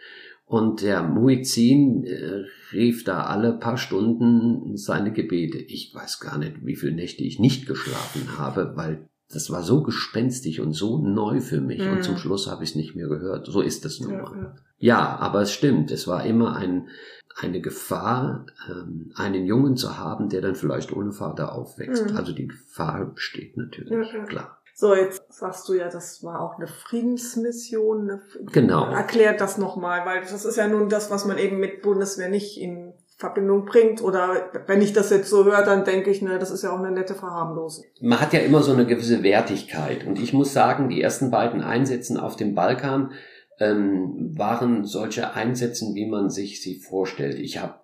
Und 0.44 0.82
der 0.82 1.02
Muizin 1.02 2.04
äh, 2.04 2.44
rief 2.72 3.04
da 3.04 3.24
alle 3.24 3.54
paar 3.54 3.78
Stunden 3.78 4.76
seine 4.76 5.12
Gebete. 5.12 5.58
Ich 5.58 5.94
weiß 5.94 6.20
gar 6.20 6.38
nicht, 6.38 6.66
wie 6.66 6.76
viele 6.76 6.92
Nächte 6.92 7.22
ich 7.22 7.38
nicht 7.38 7.66
geschlafen 7.66 8.38
habe, 8.38 8.72
weil 8.74 9.08
das 9.32 9.50
war 9.50 9.62
so 9.62 9.82
gespenstig 9.82 10.60
und 10.60 10.72
so 10.72 10.98
neu 10.98 11.40
für 11.40 11.60
mich. 11.60 11.80
Mhm. 11.80 11.92
Und 11.92 12.04
zum 12.04 12.14
mhm. 12.14 12.18
Schluss 12.18 12.50
habe 12.50 12.64
ich 12.64 12.70
es 12.70 12.76
nicht 12.76 12.94
mehr 12.94 13.08
gehört. 13.08 13.46
So 13.46 13.62
ist 13.62 13.84
es 13.86 14.00
nun 14.00 14.20
mal. 14.20 14.56
Ja, 14.78 15.16
aber 15.18 15.42
es 15.42 15.52
stimmt. 15.52 15.90
Es 15.90 16.06
war 16.06 16.26
immer 16.26 16.56
ein, 16.56 16.88
eine 17.36 17.60
Gefahr, 17.60 18.46
ähm, 18.68 19.12
einen 19.14 19.46
Jungen 19.46 19.76
zu 19.76 19.96
haben, 19.96 20.28
der 20.28 20.42
dann 20.42 20.54
vielleicht 20.54 20.92
ohne 20.92 21.12
Vater 21.12 21.54
aufwächst. 21.54 22.10
Mhm. 22.10 22.16
Also 22.16 22.32
die 22.32 22.48
Gefahr 22.48 23.06
besteht 23.14 23.56
natürlich, 23.56 24.08
klar. 24.28 24.61
So, 24.74 24.94
jetzt 24.94 25.22
sagst 25.28 25.68
du 25.68 25.74
ja, 25.74 25.88
das 25.88 26.22
war 26.22 26.40
auch 26.40 26.56
eine 26.56 26.66
Friedensmission. 26.66 28.10
Eine 28.10 28.22
genau. 28.52 28.86
Erklärt 28.90 29.40
das 29.40 29.58
nochmal, 29.58 30.06
weil 30.06 30.22
das 30.22 30.44
ist 30.44 30.56
ja 30.56 30.66
nun 30.66 30.88
das, 30.88 31.10
was 31.10 31.24
man 31.24 31.38
eben 31.38 31.58
mit 31.58 31.82
Bundeswehr 31.82 32.28
nicht 32.28 32.60
in 32.60 32.94
Verbindung 33.18 33.64
bringt. 33.64 34.02
Oder 34.02 34.50
wenn 34.66 34.82
ich 34.82 34.92
das 34.92 35.10
jetzt 35.10 35.28
so 35.28 35.44
höre, 35.44 35.62
dann 35.62 35.84
denke 35.84 36.10
ich, 36.10 36.22
ne, 36.22 36.38
das 36.38 36.50
ist 36.50 36.62
ja 36.62 36.72
auch 36.72 36.78
eine 36.78 36.90
nette 36.90 37.14
Verharmlosung. 37.14 37.84
Man 38.00 38.20
hat 38.20 38.32
ja 38.32 38.40
immer 38.40 38.62
so 38.62 38.72
eine 38.72 38.86
gewisse 38.86 39.22
Wertigkeit. 39.22 40.06
Und 40.06 40.18
ich 40.18 40.32
muss 40.32 40.52
sagen, 40.52 40.88
die 40.88 41.00
ersten 41.00 41.30
beiden 41.30 41.60
Einsätze 41.60 42.20
auf 42.22 42.36
dem 42.36 42.54
Balkan 42.54 43.12
ähm, 43.60 44.32
waren 44.36 44.84
solche 44.84 45.34
Einsätze, 45.34 45.86
wie 45.94 46.06
man 46.06 46.30
sich 46.30 46.62
sie 46.62 46.80
vorstellt. 46.80 47.38
Ich 47.38 47.58
habe 47.58 47.74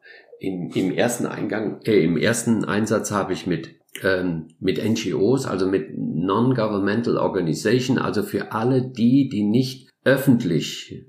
im, 0.40 0.70
im 0.74 0.92
ersten 0.92 1.26
Eingang, 1.26 1.80
äh, 1.84 2.02
im 2.02 2.16
ersten 2.16 2.64
Einsatz 2.64 3.10
habe 3.10 3.32
ich 3.32 3.46
mit 3.46 3.77
ähm, 4.02 4.48
mit 4.60 4.82
NGOs, 4.82 5.46
also 5.46 5.66
mit 5.66 5.96
Non-Governmental 5.96 7.16
Organization, 7.16 7.98
also 7.98 8.22
für 8.22 8.52
alle 8.52 8.82
die, 8.82 9.28
die 9.28 9.42
nicht 9.42 9.90
öffentlich 10.04 11.06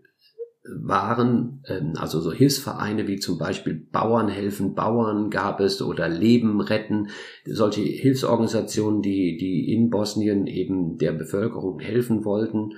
waren, 0.64 1.64
ähm, 1.68 1.94
also 1.96 2.20
so 2.20 2.32
Hilfsvereine 2.32 3.08
wie 3.08 3.20
zum 3.20 3.38
Beispiel 3.38 3.88
Bauern 3.92 4.28
helfen 4.28 4.76
Bauern 4.76 5.30
gab 5.30 5.60
es 5.60 5.82
oder 5.82 6.10
Leben 6.10 6.62
retten, 6.62 7.10
solche 7.46 7.82
Hilfsorganisationen, 7.82 9.02
die, 9.02 9.38
die 9.38 9.74
in 9.74 9.90
Bosnien 9.90 10.48
eben 10.48 10.98
der 10.98 11.14
Bevölkerung 11.14 11.80
helfen 11.80 12.26
wollten, 12.26 12.74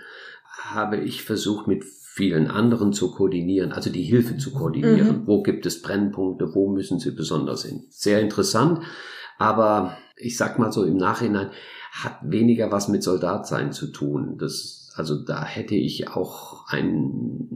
habe 0.45 0.97
ich 0.97 1.23
versucht 1.23 1.67
mit 1.67 1.83
vielen 1.83 2.47
anderen 2.47 2.93
zu 2.93 3.11
koordinieren, 3.11 3.71
also 3.71 3.89
die 3.89 4.03
Hilfe 4.03 4.37
zu 4.37 4.51
koordinieren. 4.51 5.21
Mhm. 5.21 5.27
Wo 5.27 5.41
gibt 5.41 5.65
es 5.65 5.81
Brennpunkte, 5.81 6.53
wo 6.53 6.69
müssen 6.69 6.99
sie 6.99 7.11
besonders 7.11 7.63
hin? 7.63 7.85
Sehr 7.89 8.19
interessant. 8.19 8.81
Aber 9.41 9.97
ich 10.17 10.37
sag 10.37 10.59
mal 10.59 10.71
so 10.71 10.83
im 10.83 10.97
Nachhinein, 10.97 11.49
hat 11.91 12.19
weniger 12.21 12.71
was 12.71 12.87
mit 12.89 13.01
Soldatsein 13.01 13.73
zu 13.73 13.87
tun. 13.87 14.37
Das, 14.37 14.80
also 15.01 15.15
da 15.15 15.43
hätte 15.43 15.73
ich 15.73 16.09
auch 16.09 16.67
ein 16.67 17.47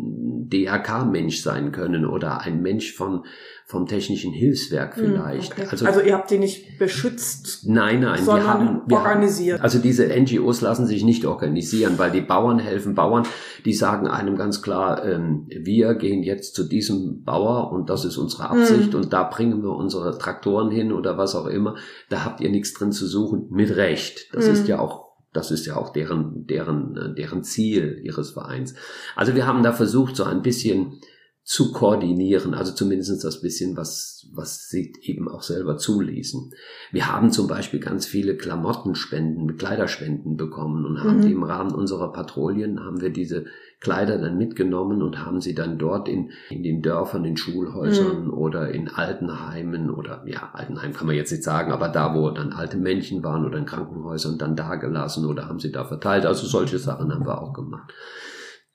DRK-Mensch 0.49 1.43
sein 1.43 1.71
können 1.71 2.07
oder 2.07 2.41
ein 2.41 2.63
Mensch 2.63 2.93
von 2.93 3.23
vom 3.67 3.85
technischen 3.87 4.31
Hilfswerk 4.31 4.95
hm, 4.95 5.05
vielleicht. 5.05 5.51
Okay. 5.53 5.67
Also, 5.69 5.85
also 5.85 6.01
ihr 6.01 6.13
habt 6.13 6.31
die 6.31 6.39
nicht 6.39 6.79
beschützt, 6.79 7.67
nein, 7.67 7.99
nein, 8.01 8.23
sondern 8.23 8.43
wir 8.43 8.53
haben, 8.53 8.81
wir 8.87 8.97
organisiert. 8.97 9.57
Haben, 9.57 9.63
also 9.63 9.79
diese 9.79 10.07
NGOs 10.07 10.61
lassen 10.61 10.87
sich 10.87 11.03
nicht 11.03 11.25
organisieren, 11.25 11.97
weil 11.97 12.09
die 12.11 12.21
Bauern 12.21 12.57
helfen. 12.57 12.95
Bauern, 12.95 13.27
die 13.63 13.73
sagen 13.73 14.07
einem 14.07 14.37
ganz 14.37 14.63
klar, 14.63 15.05
ähm, 15.05 15.47
wir 15.49 15.93
gehen 15.95 16.23
jetzt 16.23 16.55
zu 16.55 16.63
diesem 16.63 17.23
Bauer 17.23 17.71
und 17.71 17.91
das 17.91 18.05
ist 18.05 18.17
unsere 18.17 18.49
Absicht 18.49 18.93
mhm. 18.93 19.01
und 19.01 19.13
da 19.13 19.23
bringen 19.23 19.61
wir 19.61 19.71
unsere 19.71 20.17
Traktoren 20.17 20.71
hin 20.71 20.91
oder 20.91 21.19
was 21.19 21.35
auch 21.35 21.47
immer. 21.47 21.75
Da 22.09 22.25
habt 22.25 22.41
ihr 22.41 22.49
nichts 22.49 22.73
drin 22.73 22.91
zu 22.91 23.05
suchen, 23.05 23.47
mit 23.51 23.75
Recht. 23.75 24.33
Das 24.33 24.45
mhm. 24.47 24.53
ist 24.53 24.67
ja 24.67 24.79
auch 24.79 25.04
das 25.35 25.51
ist 25.51 25.65
ja 25.65 25.75
auch 25.75 25.91
deren, 25.91 26.47
deren, 26.47 26.95
äh, 26.97 27.13
deren 27.13 27.43
Ziel 27.43 27.99
ihres 28.03 28.31
Vereins. 28.31 28.75
Also 29.15 29.35
wir 29.35 29.45
haben 29.45 29.63
da 29.63 29.73
versucht, 29.73 30.15
so 30.15 30.23
ein 30.23 30.41
bisschen 30.41 30.99
zu 31.45 31.71
koordinieren, 31.71 32.55
also 32.55 32.73
zumindest 32.73 33.23
das 33.23 33.39
bisschen, 33.39 33.77
was, 33.77 34.27
was 34.33 34.67
sie 34.67 34.93
eben 35.03 35.29
auch 35.29 35.43
selber 35.43 35.77
zuließen. 35.77 36.51
Wir 36.91 37.11
haben 37.11 37.29
zum 37.29 37.47
Beispiel 37.47 37.79
ganz 37.79 38.07
viele 38.07 38.35
Klamottenspenden, 38.35 39.55
Kleiderspenden 39.55 40.37
bekommen 40.37 40.85
und 40.85 41.03
haben 41.03 41.19
mhm. 41.19 41.31
im 41.31 41.43
Rahmen 41.43 41.75
unserer 41.75 42.11
Patrouillen 42.11 42.79
haben 42.79 42.99
wir 42.99 43.11
diese 43.11 43.45
Kleider 43.79 44.17
dann 44.17 44.39
mitgenommen 44.39 45.03
und 45.03 45.23
haben 45.23 45.39
sie 45.39 45.53
dann 45.53 45.77
dort 45.77 46.09
in, 46.09 46.31
in 46.49 46.63
den 46.63 46.81
Dörfern, 46.81 47.23
in 47.25 47.37
Schulhäusern 47.37 48.25
mhm. 48.25 48.33
oder 48.33 48.71
in 48.71 48.89
Altenheimen 48.89 49.91
oder 49.91 50.23
ja, 50.25 50.49
Altenheim 50.53 50.93
kann 50.93 51.05
man 51.05 51.15
jetzt 51.15 51.31
nicht 51.31 51.43
sagen, 51.43 51.71
aber 51.71 51.89
da, 51.89 52.15
wo 52.15 52.31
dann 52.31 52.53
alte 52.53 52.77
Männchen 52.77 53.23
waren 53.23 53.45
oder 53.45 53.59
in 53.59 53.67
Krankenhäusern 53.67 54.39
dann 54.39 54.55
da 54.55 54.77
gelassen 54.77 55.27
oder 55.27 55.47
haben 55.47 55.59
sie 55.59 55.71
da 55.71 55.85
verteilt. 55.85 56.25
Also 56.25 56.47
solche 56.47 56.79
Sachen 56.79 57.13
haben 57.13 57.27
wir 57.27 57.39
auch 57.39 57.53
gemacht. 57.53 57.93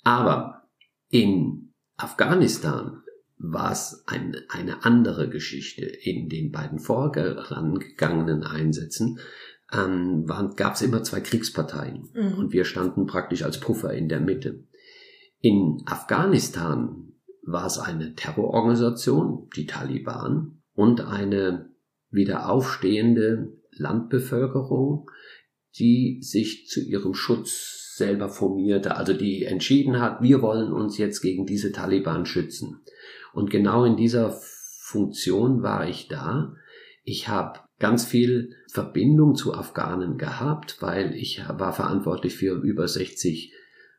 Aber 0.04 0.68
in 1.08 1.69
Afghanistan 2.02 3.02
war 3.38 3.72
es 3.72 4.04
ein, 4.06 4.36
eine 4.48 4.84
andere 4.84 5.28
Geschichte. 5.28 5.84
In 5.84 6.28
den 6.28 6.50
beiden 6.50 6.78
vorangegangenen 6.78 8.42
Einsätzen 8.42 9.18
ähm, 9.72 10.26
gab 10.56 10.74
es 10.74 10.82
immer 10.82 11.02
zwei 11.02 11.20
Kriegsparteien 11.20 12.08
mhm. 12.12 12.38
und 12.38 12.52
wir 12.52 12.64
standen 12.64 13.06
praktisch 13.06 13.42
als 13.42 13.60
Puffer 13.60 13.94
in 13.94 14.08
der 14.08 14.20
Mitte. 14.20 14.64
In 15.40 15.82
Afghanistan 15.86 17.12
war 17.42 17.66
es 17.66 17.78
eine 17.78 18.14
Terrororganisation, 18.14 19.48
die 19.56 19.66
Taliban, 19.66 20.60
und 20.74 21.02
eine 21.02 21.70
wieder 22.10 22.48
aufstehende 22.48 23.52
Landbevölkerung, 23.72 25.10
die 25.78 26.20
sich 26.22 26.68
zu 26.68 26.80
ihrem 26.80 27.14
Schutz 27.14 27.79
selber 28.00 28.28
formierte, 28.28 28.96
also 28.96 29.12
die 29.12 29.44
entschieden 29.44 30.00
hat, 30.00 30.22
wir 30.22 30.40
wollen 30.40 30.72
uns 30.72 30.96
jetzt 30.96 31.20
gegen 31.20 31.44
diese 31.44 31.70
Taliban 31.70 32.24
schützen. 32.24 32.80
Und 33.32 33.50
genau 33.50 33.84
in 33.84 33.96
dieser 33.96 34.32
Funktion 34.32 35.62
war 35.62 35.86
ich 35.86 36.08
da. 36.08 36.56
Ich 37.04 37.28
habe 37.28 37.60
ganz 37.78 38.04
viel 38.04 38.56
Verbindung 38.66 39.34
zu 39.34 39.54
Afghanen 39.54 40.18
gehabt, 40.18 40.78
weil 40.80 41.14
ich 41.14 41.42
war 41.48 41.72
verantwortlich 41.72 42.34
für 42.34 42.54
über 42.62 42.88
60 42.88 43.52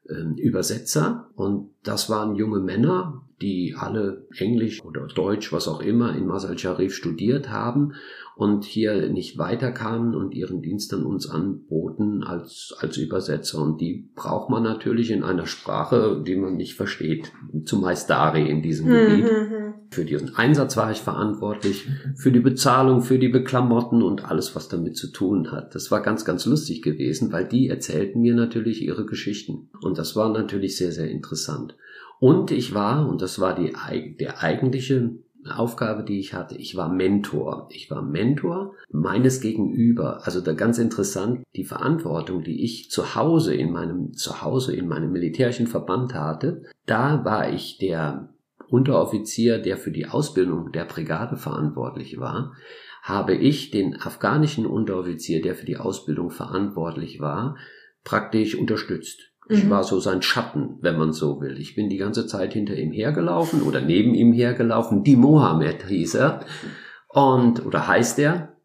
äh, 0.09 0.41
Übersetzer 0.41 1.29
und 1.35 1.69
das 1.83 2.09
waren 2.09 2.35
junge 2.35 2.59
Männer, 2.59 3.27
die 3.41 3.75
alle 3.77 4.27
Englisch 4.37 4.83
oder 4.83 5.07
Deutsch, 5.07 5.51
was 5.51 5.67
auch 5.67 5.81
immer, 5.81 6.15
in 6.15 6.27
Masal 6.27 6.57
Sharif 6.57 6.95
studiert 6.95 7.49
haben 7.49 7.93
und 8.35 8.63
hier 8.63 9.09
nicht 9.09 9.37
weiterkamen 9.37 10.15
und 10.15 10.33
ihren 10.33 10.61
Dienst 10.61 10.93
an 10.93 11.03
uns 11.03 11.29
anboten 11.29 12.23
als, 12.23 12.73
als 12.79 12.97
Übersetzer. 12.97 13.61
Und 13.61 13.81
die 13.81 14.09
braucht 14.15 14.49
man 14.49 14.63
natürlich 14.63 15.11
in 15.11 15.23
einer 15.23 15.45
Sprache, 15.45 16.23
die 16.25 16.35
man 16.35 16.55
nicht 16.55 16.75
versteht. 16.75 17.31
Zumeist 17.65 18.09
Dari 18.09 18.49
in 18.49 18.61
diesem 18.61 18.87
mhm. 18.87 18.93
Gebiet. 18.93 19.25
Mhm. 19.25 19.61
Für 19.91 20.05
diesen 20.05 20.35
Einsatz 20.37 20.77
war 20.77 20.89
ich 20.89 20.99
verantwortlich, 20.99 21.85
für 22.15 22.31
die 22.31 22.39
Bezahlung, 22.39 23.01
für 23.01 23.19
die 23.19 23.27
Beklamotten 23.27 24.01
und 24.01 24.23
alles, 24.23 24.55
was 24.55 24.69
damit 24.69 24.95
zu 24.95 25.11
tun 25.11 25.51
hat. 25.51 25.75
Das 25.75 25.91
war 25.91 26.01
ganz, 26.01 26.23
ganz 26.23 26.45
lustig 26.45 26.81
gewesen, 26.81 27.33
weil 27.33 27.45
die 27.45 27.67
erzählten 27.67 28.21
mir 28.21 28.33
natürlich 28.33 28.81
ihre 28.81 29.05
Geschichten. 29.05 29.69
Und 29.81 29.97
das 29.97 30.15
war 30.15 30.31
natürlich 30.31 30.77
sehr, 30.77 30.93
sehr 30.93 31.11
interessant. 31.11 31.75
Und 32.21 32.51
ich 32.51 32.75
war, 32.75 33.09
und 33.09 33.23
das 33.23 33.39
war 33.39 33.55
die, 33.55 33.73
der 34.19 34.43
eigentliche 34.43 35.17
Aufgabe, 35.49 36.03
die 36.03 36.19
ich 36.19 36.35
hatte. 36.35 36.55
Ich 36.55 36.75
war 36.75 36.87
Mentor. 36.87 37.67
Ich 37.71 37.89
war 37.89 38.03
Mentor 38.03 38.75
meines 38.91 39.41
Gegenüber. 39.41 40.19
Also 40.23 40.39
da 40.39 40.53
ganz 40.53 40.77
interessant, 40.77 41.43
die 41.55 41.63
Verantwortung, 41.63 42.43
die 42.43 42.63
ich 42.63 42.91
zu 42.91 43.15
Hause 43.15 43.55
in 43.55 43.71
meinem 43.71 44.13
Zuhause 44.13 44.75
in 44.75 44.87
meinem 44.87 45.11
militärischen 45.11 45.65
Verband 45.65 46.13
hatte, 46.13 46.61
da 46.85 47.25
war 47.25 47.51
ich 47.51 47.79
der 47.79 48.29
Unteroffizier, 48.69 49.57
der 49.57 49.77
für 49.77 49.91
die 49.91 50.05
Ausbildung 50.05 50.71
der 50.71 50.85
Brigade 50.85 51.37
verantwortlich 51.37 52.19
war. 52.19 52.53
habe 53.01 53.33
ich 53.33 53.71
den 53.71 53.99
afghanischen 53.99 54.67
Unteroffizier, 54.67 55.41
der 55.41 55.55
für 55.55 55.65
die 55.65 55.77
Ausbildung 55.77 56.29
verantwortlich 56.29 57.19
war, 57.19 57.57
praktisch 58.03 58.53
unterstützt. 58.53 59.30
Ich 59.51 59.65
Mhm. 59.65 59.69
war 59.69 59.83
so 59.83 59.99
sein 59.99 60.21
Schatten, 60.21 60.77
wenn 60.79 60.97
man 60.97 61.11
so 61.11 61.41
will. 61.41 61.59
Ich 61.59 61.75
bin 61.75 61.89
die 61.89 61.97
ganze 61.97 62.25
Zeit 62.25 62.53
hinter 62.53 62.75
ihm 62.75 62.91
hergelaufen 62.91 63.63
oder 63.63 63.81
neben 63.81 64.13
ihm 64.13 64.31
hergelaufen. 64.31 65.03
Die 65.03 65.17
Mohammed 65.17 65.87
hieß 65.87 66.15
er 66.15 66.45
und 67.09 67.65
oder 67.65 67.85
heißt 67.87 68.17
er. 68.19 68.55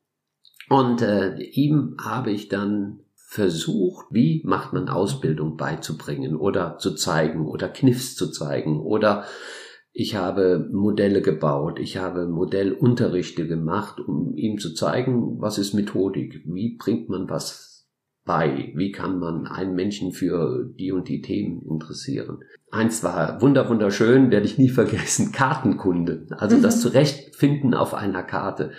Und 0.69 1.03
äh, 1.03 1.37
ihm 1.39 1.97
habe 2.01 2.31
ich 2.31 2.49
dann 2.49 3.01
versucht, 3.15 4.07
wie 4.11 4.43
macht 4.45 4.73
man 4.73 4.89
Ausbildung 4.89 5.57
beizubringen 5.57 6.37
oder 6.37 6.79
zu 6.79 6.95
zeigen 6.95 7.47
oder 7.47 7.69
Kniffs 7.69 8.15
zu 8.15 8.31
zeigen 8.31 8.81
oder 8.81 9.25
ich 9.93 10.15
habe 10.15 10.69
Modelle 10.71 11.23
gebaut, 11.23 11.79
ich 11.81 11.97
habe 11.97 12.27
Modellunterrichte 12.29 13.47
gemacht, 13.49 13.99
um 13.99 14.35
ihm 14.37 14.59
zu 14.59 14.75
zeigen, 14.75 15.41
was 15.41 15.59
ist 15.59 15.73
Methodik, 15.73 16.43
wie 16.45 16.77
bringt 16.77 17.09
man 17.09 17.29
was 17.31 17.76
bei, 18.27 18.73
wie 18.75 18.93
kann 18.93 19.19
man 19.19 19.47
einen 19.47 19.75
Menschen 19.75 20.13
für 20.13 20.69
die 20.79 20.93
und 20.93 21.09
die 21.09 21.23
Themen 21.23 21.63
interessieren. 21.63 22.41
Eins 22.73 23.03
war 23.05 23.41
wunder 23.41 23.69
wunderschön, 23.71 24.31
werde 24.31 24.45
ich 24.45 24.59
nie 24.59 24.69
vergessen, 24.69 25.33
Kartenkunde. 25.33 26.27
Also 26.37 26.57
Mhm. 26.57 26.63
das 26.63 26.81
Zurechtfinden 26.81 27.73
auf 27.73 27.95
einer 27.95 28.25
Karte 28.25 28.73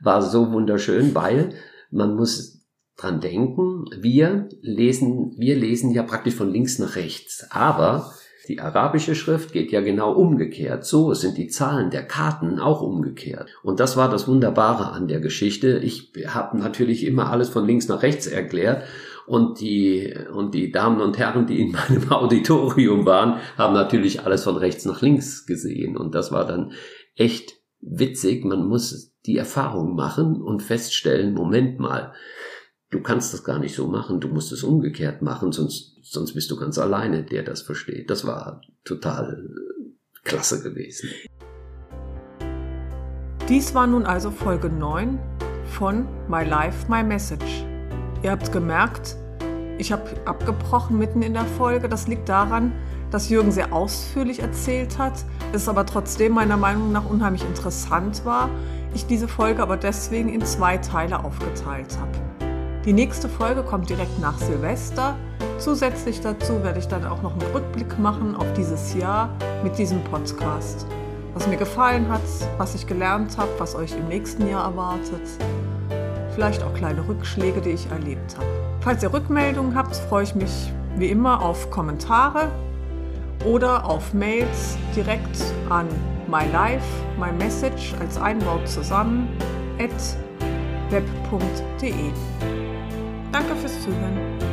war 0.00 0.22
so 0.22 0.52
wunderschön, 0.52 1.14
weil 1.14 1.50
man 1.90 2.14
muss 2.14 2.64
dran 2.96 3.20
denken, 3.20 3.86
wir 4.00 4.48
lesen, 4.60 5.34
wir 5.36 5.56
lesen 5.56 5.90
ja 5.90 6.04
praktisch 6.04 6.34
von 6.34 6.50
links 6.50 6.78
nach 6.78 6.94
rechts, 6.94 7.46
aber 7.50 8.12
die 8.48 8.60
arabische 8.60 9.14
Schrift 9.14 9.52
geht 9.52 9.70
ja 9.70 9.80
genau 9.80 10.12
umgekehrt. 10.12 10.84
So 10.84 11.14
sind 11.14 11.38
die 11.38 11.48
Zahlen 11.48 11.90
der 11.90 12.04
Karten 12.04 12.58
auch 12.58 12.82
umgekehrt. 12.82 13.48
Und 13.62 13.78
das 13.78 13.96
war 13.96 14.08
das 14.08 14.26
Wunderbare 14.26 14.90
an 14.92 15.06
der 15.06 15.20
Geschichte. 15.20 15.78
Ich 15.78 16.12
habe 16.26 16.58
natürlich 16.58 17.06
immer 17.06 17.30
alles 17.30 17.50
von 17.50 17.66
links 17.66 17.88
nach 17.88 18.02
rechts 18.02 18.26
erklärt. 18.26 18.84
Und 19.26 19.60
die, 19.60 20.12
und 20.34 20.54
die 20.54 20.72
Damen 20.72 21.00
und 21.00 21.18
Herren, 21.18 21.46
die 21.46 21.60
in 21.60 21.72
meinem 21.72 22.10
Auditorium 22.10 23.06
waren, 23.06 23.38
haben 23.56 23.74
natürlich 23.74 24.24
alles 24.24 24.42
von 24.42 24.56
rechts 24.56 24.84
nach 24.84 25.00
links 25.02 25.46
gesehen. 25.46 25.96
Und 25.96 26.14
das 26.14 26.32
war 26.32 26.44
dann 26.44 26.72
echt 27.14 27.54
witzig. 27.80 28.44
Man 28.44 28.66
muss 28.66 29.14
die 29.24 29.36
Erfahrung 29.36 29.94
machen 29.94 30.42
und 30.42 30.62
feststellen, 30.62 31.34
Moment 31.34 31.78
mal, 31.78 32.12
du 32.92 33.00
kannst 33.00 33.32
das 33.32 33.42
gar 33.42 33.58
nicht 33.58 33.74
so 33.74 33.88
machen, 33.88 34.20
du 34.20 34.28
musst 34.28 34.52
es 34.52 34.62
umgekehrt 34.62 35.22
machen, 35.22 35.50
sonst, 35.50 35.96
sonst 36.02 36.34
bist 36.34 36.50
du 36.50 36.56
ganz 36.56 36.78
alleine, 36.78 37.24
der 37.24 37.42
das 37.42 37.62
versteht. 37.62 38.10
Das 38.10 38.24
war 38.26 38.60
total 38.84 39.48
äh, 39.48 40.28
klasse 40.28 40.62
gewesen. 40.62 41.08
Dies 43.48 43.74
war 43.74 43.86
nun 43.86 44.04
also 44.04 44.30
Folge 44.30 44.68
9 44.68 45.18
von 45.66 46.06
My 46.28 46.44
Life, 46.44 46.86
My 46.88 47.02
Message. 47.02 47.64
Ihr 48.22 48.30
habt 48.30 48.52
gemerkt, 48.52 49.16
ich 49.78 49.90
habe 49.90 50.04
abgebrochen 50.26 50.98
mitten 50.98 51.22
in 51.22 51.32
der 51.32 51.46
Folge. 51.46 51.88
Das 51.88 52.06
liegt 52.06 52.28
daran, 52.28 52.72
dass 53.10 53.30
Jürgen 53.30 53.50
sehr 53.50 53.72
ausführlich 53.72 54.40
erzählt 54.40 54.98
hat, 54.98 55.24
es 55.52 55.68
aber 55.68 55.86
trotzdem 55.86 56.32
meiner 56.32 56.56
Meinung 56.56 56.92
nach 56.92 57.08
unheimlich 57.08 57.44
interessant 57.44 58.24
war, 58.24 58.48
ich 58.94 59.06
diese 59.06 59.28
Folge 59.28 59.62
aber 59.62 59.78
deswegen 59.78 60.28
in 60.28 60.44
zwei 60.44 60.76
Teile 60.76 61.24
aufgeteilt 61.24 61.98
habe. 61.98 62.31
Die 62.84 62.92
nächste 62.92 63.28
Folge 63.28 63.62
kommt 63.62 63.88
direkt 63.88 64.18
nach 64.18 64.36
Silvester. 64.38 65.14
Zusätzlich 65.58 66.20
dazu 66.20 66.64
werde 66.64 66.80
ich 66.80 66.88
dann 66.88 67.06
auch 67.06 67.22
noch 67.22 67.32
einen 67.32 67.52
Rückblick 67.54 67.96
machen 67.96 68.34
auf 68.34 68.52
dieses 68.54 68.94
Jahr 68.94 69.28
mit 69.62 69.78
diesem 69.78 70.02
Podcast. 70.02 70.84
Was 71.32 71.46
mir 71.46 71.56
gefallen 71.56 72.08
hat, 72.08 72.22
was 72.58 72.74
ich 72.74 72.88
gelernt 72.88 73.38
habe, 73.38 73.50
was 73.58 73.76
euch 73.76 73.92
im 73.92 74.08
nächsten 74.08 74.48
Jahr 74.48 74.64
erwartet. 74.64 75.22
Vielleicht 76.34 76.64
auch 76.64 76.74
kleine 76.74 77.06
Rückschläge, 77.06 77.60
die 77.60 77.70
ich 77.70 77.88
erlebt 77.88 78.36
habe. 78.36 78.46
Falls 78.80 79.00
ihr 79.04 79.12
Rückmeldungen 79.12 79.76
habt, 79.76 79.94
freue 79.94 80.24
ich 80.24 80.34
mich 80.34 80.72
wie 80.96 81.06
immer 81.06 81.40
auf 81.40 81.70
Kommentare 81.70 82.50
oder 83.44 83.84
auf 83.86 84.12
Mails 84.12 84.76
direkt 84.96 85.40
an 85.68 85.86
my 86.26 86.50
life, 86.52 86.84
my 87.16 87.30
message 87.38 87.94
als 88.00 88.18
ein 88.18 88.44
Wort 88.44 88.68
zusammen 88.68 89.28
at 89.78 89.90
web.de. 90.90 92.10
Danke 93.32 93.56
fürs 93.56 93.82
Zuhören. 93.82 94.51